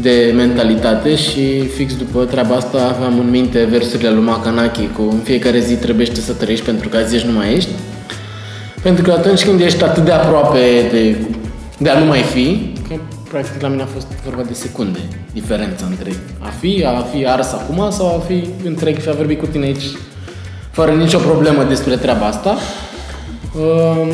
[0.00, 5.18] de mentalitate și fix după treaba asta aveam în minte versurile lui Makanaki cu în
[5.22, 7.70] fiecare zi trebuie să trăiești pentru că azi ești nu mai ești.
[8.82, 10.58] Pentru că atunci când ești atât de aproape
[10.90, 11.16] de,
[11.78, 12.75] de a nu mai fi, că
[13.36, 14.98] practic la mine a fost vorba de secunde
[15.32, 19.36] diferența între a fi, a fi ars acum sau a fi întreg și a vorbi
[19.36, 19.84] cu tine aici
[20.70, 22.56] fără nicio problemă despre treaba asta.
[23.58, 24.08] Um,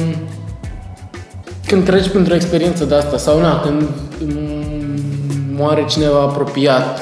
[1.66, 3.88] când treci printr-o experiență de asta sau na, când
[4.20, 7.00] mm, moare cineva apropiat,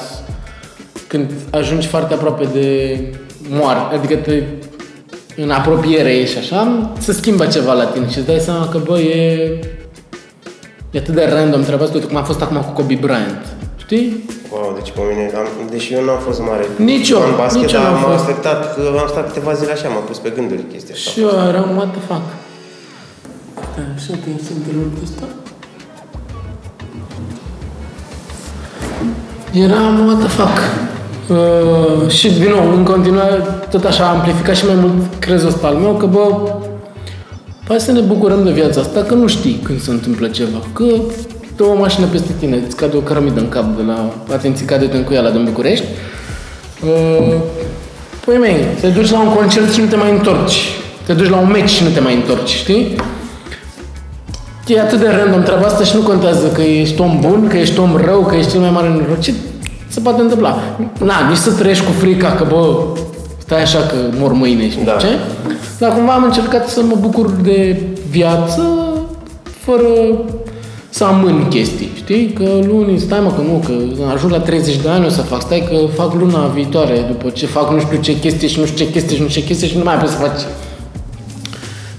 [1.07, 2.97] când ajungi foarte aproape de
[3.49, 4.43] moarte, adică te,
[5.35, 8.99] în apropiere ești așa, se schimbă ceva la tine și îți dai seama că, bă,
[8.99, 9.59] e,
[10.91, 13.43] e atât de random treaba asta, uite cum a fost acum cu Kobe Bryant.
[13.83, 14.25] Știi?
[14.51, 17.61] Wow, deci pe mine, am, deși eu nu am fost mare Nici eu, în basket,
[17.61, 18.23] nici eu dar n-am m-a fost.
[18.23, 21.09] afectat, că am stat câteva zile așa, m-a pus pe gânduri chestia asta.
[21.11, 22.25] Și eu eram, what the fuck?
[23.75, 25.25] Da, așa te să întrerup ăsta.
[29.65, 30.57] Eram, what the fuck?
[31.27, 33.35] Uh, și din nou, în continuare,
[33.69, 36.27] tot așa a amplificat și mai mult crezul ăsta al meu, că bă,
[37.71, 40.57] hai să ne bucurăm de viața asta, că nu știi când se întâmplă ceva.
[40.73, 40.85] Că
[41.55, 44.97] dă o mașină peste tine, îți cade o cărămidă în cap de la, atenție, cade-te
[44.97, 45.85] în cuiala din București.
[46.85, 47.33] Uh,
[48.25, 50.69] Păi mei, te duci la un concert și nu te mai întorci.
[51.05, 52.95] Te duci la un meci și nu te mai întorci, știi?
[54.67, 57.79] E atât de random treaba asta și nu contează că ești om bun, că ești
[57.79, 59.35] om rău, că ești cel mai mare norocit.
[59.87, 60.59] Se poate întâmpla.
[61.03, 62.75] Na, nici să trăiești cu frica că, bă,
[63.51, 64.97] stai așa că mor mâine și nu Da.
[64.97, 65.15] știu ce.
[65.79, 68.61] Dar cumva am încercat să mă bucur de viață
[69.43, 69.89] fără
[70.89, 72.33] să amân chestii, știi?
[72.33, 73.73] Că luni, stai mă că nu, că
[74.13, 77.45] ajung la 30 de ani o să fac, stai că fac luna viitoare după ce
[77.45, 79.67] fac nu știu ce chestie și nu știu ce chestie și nu știu ce chestie
[79.67, 80.41] și nu mai poți să faci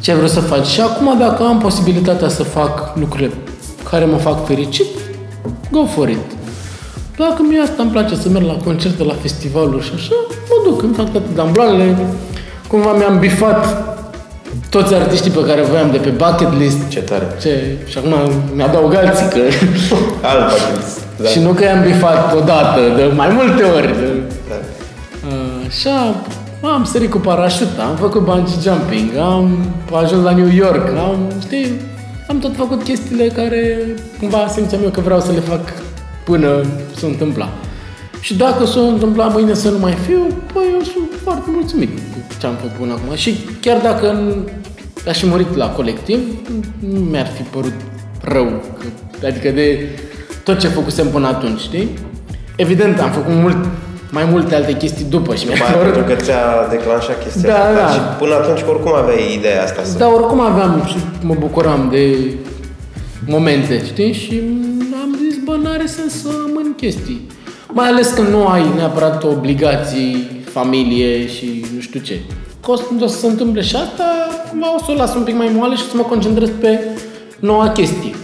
[0.00, 0.66] ce vreau să faci.
[0.66, 3.30] Și acum dacă am posibilitatea să fac lucrurile
[3.90, 4.86] care mă fac fericit,
[5.70, 6.18] go for it.
[7.16, 10.14] Dacă mie asta îmi place să merg la concerte, la festivaluri și așa,
[10.48, 11.96] mă duc, îmi fac toate dambloanele.
[12.68, 13.90] Cumva mi-am bifat
[14.70, 16.88] toți artiștii pe care voiam de pe bucket list.
[16.88, 17.26] Ce tare.
[17.40, 17.76] Ce?
[17.86, 19.40] Și acum mi-adaug alții că...
[20.30, 21.28] Alt bucket da.
[21.28, 23.86] Și nu că i-am bifat odată, de mai multe ori.
[23.86, 24.22] De...
[24.48, 24.54] Da.
[25.28, 26.14] Uh, Așa,
[26.62, 31.80] am sărit cu parașut, am făcut bungee jumping, am ajuns la New York, am, știi,
[32.28, 33.78] am tot făcut chestiile care
[34.18, 35.60] cumva simțeam eu că vreau să le fac
[36.24, 36.65] până
[36.97, 37.49] se întâmpla.
[38.20, 42.35] Și dacă s-o întâmpla mâine să nu mai fiu, păi eu sunt foarte mulțumit cu
[42.40, 43.15] ce am făcut până acum.
[43.16, 44.53] Și chiar dacă n-
[45.09, 46.19] aș fi murit la colectiv,
[46.93, 47.73] nu mi-ar fi părut
[48.23, 48.62] rău.
[49.20, 49.89] Că, adică de
[50.44, 51.89] tot ce făcusem până atunci, știi?
[52.57, 53.57] Evident, am făcut mult,
[54.11, 57.59] mai multe alte chestii după și mi-a Mai părut pentru că ți-a declanșat chestia Da,
[57.59, 57.74] asta.
[57.81, 57.93] da.
[57.93, 59.99] Și până atunci oricum aveai ideea asta să...
[59.99, 62.16] Dar oricum aveam și mă bucuram de
[63.27, 64.12] momente, știi?
[64.12, 64.40] Și
[65.43, 67.27] am zis, bă, n-are sens să amân chestii.
[67.73, 72.20] Mai ales când nu ai neapărat obligații, familie și nu știu ce.
[72.62, 74.05] Că o să, o să se întâmple și asta,
[74.51, 76.78] cumva o să o las un pic mai moale și să mă concentrez pe
[77.40, 78.14] noua chestie.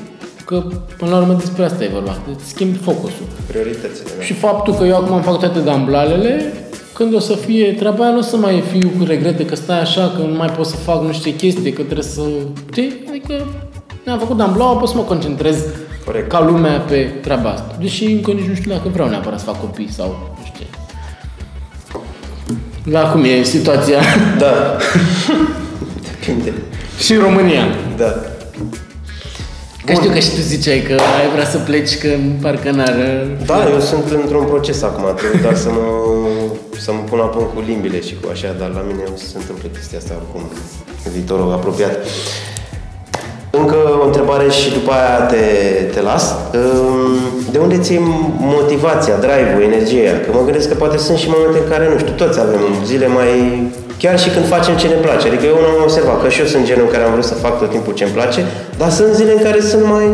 [0.44, 0.64] Că,
[0.98, 2.18] până la urmă, despre asta e vorba.
[2.34, 3.26] Îți schimbi focusul.
[3.46, 4.22] Prioritățile, da.
[4.22, 6.52] Și faptul că eu acum am făcut toate damblalele,
[6.94, 9.80] când o să fie treaba aia, nu o să mai fiu cu regrete că stai
[9.80, 12.20] așa, că nu mai pot să fac nu știu ce chestie, că trebuie să...
[12.70, 13.04] Știi?
[13.08, 13.46] Adică
[14.06, 15.64] am făcut damblaua, pot să mă concentrez
[16.08, 16.28] Corect.
[16.28, 17.76] ca lumea pe treaba asta.
[17.80, 20.66] Deși încă nici nu știu dacă vreau neapărat să fac copii sau nu știu ce.
[22.90, 24.00] La cum e situația
[24.38, 24.76] Da.
[26.08, 26.52] Depinde.
[26.98, 27.64] și în România.
[27.96, 28.14] Da.
[29.84, 32.08] Că știu că și tu ziceai că ai vrea să pleci, că
[32.40, 32.96] parcă n-ar...
[33.46, 35.80] Da, eu sunt într-un proces acum, trebuie doar să mă,
[36.78, 39.68] să mă pun la punct cu limbile și cu așa, dar la mine se întâmplă
[39.68, 40.50] chestia asta oricum
[41.04, 41.96] în viitorul apropiat.
[43.60, 45.42] Încă o întrebare și după aia te,
[45.94, 46.24] te las.
[46.54, 47.16] Ehm,
[47.52, 47.94] De unde ți
[48.54, 50.12] motivația, drive-ul, energia?
[50.24, 53.06] Că mă gândesc că poate sunt și momente în care, nu știu, toți avem zile
[53.18, 53.30] mai...
[54.02, 55.24] Chiar și când facem ce ne place.
[55.28, 57.34] Adică eu nu am observat că și eu sunt genul în care am vrut să
[57.44, 58.40] fac tot timpul ce îmi place,
[58.80, 60.06] dar sunt zile în care sunt mai...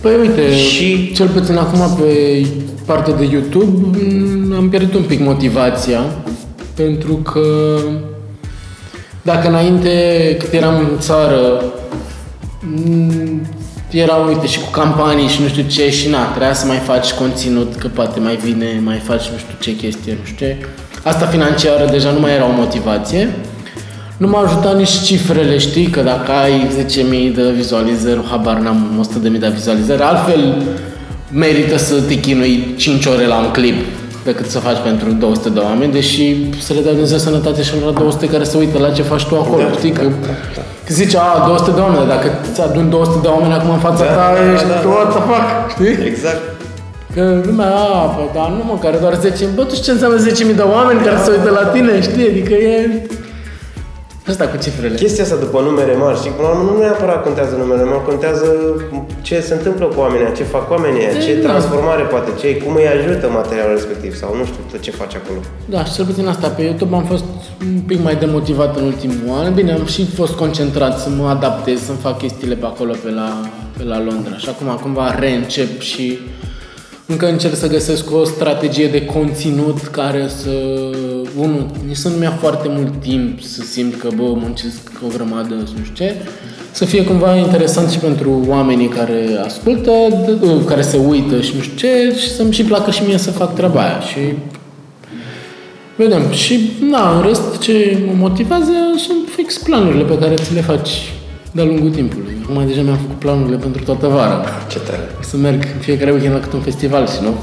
[0.00, 2.10] Păi uite, Și- și cel puțin acum pe
[2.84, 3.86] partea de YouTube
[4.48, 6.00] m, am pierdut un pic motivația
[6.74, 7.44] pentru că
[9.22, 9.90] dacă înainte
[10.38, 11.62] cât eram în țară
[12.66, 13.46] m,
[13.90, 17.12] era, uite, și cu campanii și nu știu ce și na, trebuia să mai faci
[17.12, 20.56] conținut, că poate mai vine, mai faci nu știu ce chestie, nu știu ce.
[21.02, 23.34] Asta financiară deja nu mai era o motivație.
[24.16, 26.68] Nu m-a ajutat nici cifrele, știi, că dacă ai
[27.30, 30.62] 10.000 de vizualizări, habar n-am 100.000 de vizualizări, altfel
[31.32, 33.74] merită să te chinui 5 ore la un clip
[34.24, 36.24] decât să faci pentru 200 de oameni, deși
[36.66, 39.34] să le dea Dumnezeu sănătate și la 200 care se uită la ce faci tu
[39.36, 39.92] acolo, Da, știi?
[39.92, 40.06] da, Că,
[40.86, 43.78] că zice, a, 200 de oameni, dar dacă ți adun 200 de oameni acum în
[43.78, 44.88] fața Da, ta, da, da, ești da, da.
[44.88, 45.94] what the fuck, știi?
[46.10, 46.42] Exact.
[47.14, 47.70] Că lumea,
[48.00, 50.18] a, păi, dar nu mă, care doar 10 bă, tu știi ce înseamnă
[50.50, 52.26] 10.000 de oameni care se uită la tine, știi?
[52.32, 52.76] Adică e...
[54.30, 54.94] Asta cu cifrele.
[54.94, 58.46] Chestia asta după numere mari, știi, până la urmă nu neapărat contează numele mari, contează
[59.22, 61.48] ce se întâmplă cu oamenii, ce fac oamenii, ce da.
[61.48, 65.40] transformare poate, ce, cum îi ajută materialul respectiv sau nu știu tot ce faci acolo.
[65.74, 66.48] Da, și cel puțin asta.
[66.48, 67.24] Pe YouTube am fost
[67.74, 69.54] un pic mai demotivat în ultimul an.
[69.54, 73.28] Bine, am și fost concentrat să mă adaptez, să-mi fac chestiile pe acolo, pe la,
[73.76, 74.36] pe la Londra.
[74.36, 76.18] Și acum cumva reîncep și
[77.12, 80.50] încă încerc să găsesc o strategie de conținut care să...
[81.38, 85.54] Unul, nici să nu mi-a foarte mult timp să simt că, bă, muncesc o grămadă,
[85.54, 86.14] nu știu ce.
[86.70, 89.90] Să fie cumva interesant și pentru oamenii care ascultă,
[90.24, 93.30] d- care se uită și nu știu ce, și să-mi și placă și mie să
[93.30, 94.00] fac treaba aia.
[94.00, 94.18] Și
[95.96, 96.30] Vedem.
[96.30, 101.12] Și, na, în rest, ce mă motivează sunt fix planurile pe care ți le faci
[101.52, 102.32] de-a lungul timpului.
[102.42, 104.44] Acum deja mi-am făcut planurile pentru toată vara.
[104.68, 105.08] Ce tare.
[105.20, 107.34] O să merg în fiecare weekend la câte un festival și nu?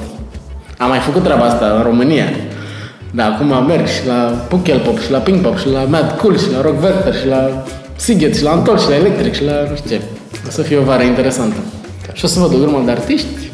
[0.78, 2.26] Am mai făcut treaba asta în România.
[3.12, 6.38] Da, acum merg și la Pukel Pop și la Pink Pop și la Mad Cool
[6.38, 7.64] și la Rock Werther și la
[7.96, 10.02] Siget și la Antol și la Electric și la nu știu ce.
[10.48, 11.56] O să fie o vară interesantă.
[12.14, 13.50] Și o să văd o grămadă de artiști.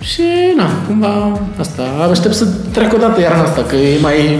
[0.00, 0.22] Și,
[0.56, 1.82] na, cumva asta.
[2.10, 4.38] Aștept să trec o dată iarna asta, că e mai...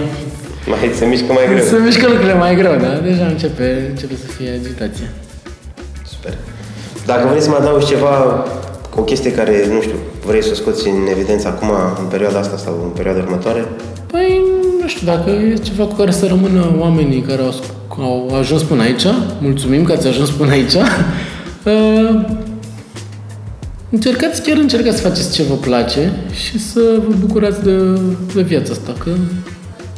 [0.67, 1.63] Mai se mișcă mai greu.
[1.63, 2.93] Se mișcă lucrurile mai greu, da?
[3.09, 5.11] Deja începe, începe să fie agitație.
[6.13, 6.33] Super.
[7.05, 8.45] Dacă vrei să mai adaugi ceva,
[8.95, 11.69] o chestie care, nu știu, vrei să o scoți în evidență acum,
[11.99, 13.65] în perioada asta sau în perioada următoare,
[14.11, 14.41] Păi,
[14.81, 18.61] nu știu, dacă e ceva cu care să rămână oamenii care au, sc- au ajuns
[18.63, 19.05] până aici,
[19.39, 22.21] mulțumim că ați ajuns până aici, uh,
[23.95, 26.11] încercați, chiar încercați să faceți ce vă place
[26.45, 27.77] și să vă bucurați de,
[28.33, 29.09] de viața asta, că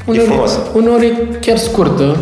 [0.05, 0.59] uneori, frumoasă.
[0.73, 2.17] uneori e chiar scurtă,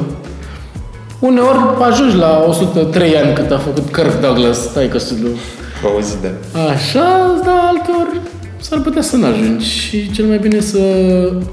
[1.20, 5.38] uneori ajungi la 103 ani cât a făcut Kirk Douglas, stai că lui
[5.84, 6.30] am auzit, da.
[6.72, 8.20] Așa, dar alteori
[8.60, 10.80] s-ar putea să n-ajungi și cel mai bine să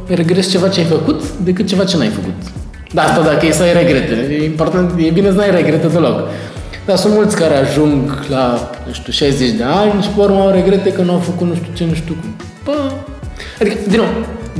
[0.06, 2.34] regresi ceva ce ai făcut decât ceva ce n-ai făcut.
[2.92, 4.26] Da, asta dacă e să ai regrete.
[4.30, 6.28] E important, e bine să n-ai regrete deloc.
[6.86, 10.50] Dar sunt mulți care ajung la, nu știu, 60 de ani și pe urmă au
[10.50, 12.30] regrete că nu au făcut nu știu ce, nu știu cum.
[12.64, 12.72] Bă,
[13.60, 14.08] adică, din nou,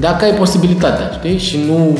[0.01, 1.99] dacă ai posibilitatea, știi, și nu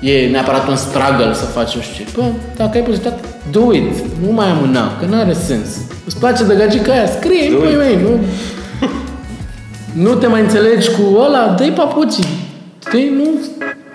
[0.00, 2.24] e neapărat un struggle să faci nu știu ce, bă,
[2.56, 3.92] dacă ai posibilitatea, do it,
[4.26, 5.68] nu mai amâna, că nu are sens.
[6.06, 7.78] Îți place de gagica aia, scrie, Do păi, it.
[7.78, 8.20] mei, nu,
[9.92, 12.26] nu te mai înțelegi cu ăla, dă-i papucii.
[12.86, 13.08] Știi?
[13.16, 13.24] Nu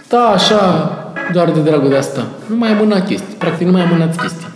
[0.05, 0.91] sta așa
[1.33, 2.25] doar de dragul de asta.
[2.45, 3.35] Nu mai amâna chestii.
[3.37, 4.47] Practic nu mai amânați chestii.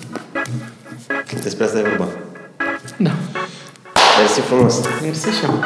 [1.44, 2.08] Despre asta e vorba.
[2.98, 3.12] Da.
[4.20, 4.80] Mersi frumos.
[5.02, 5.60] Mersi și eu.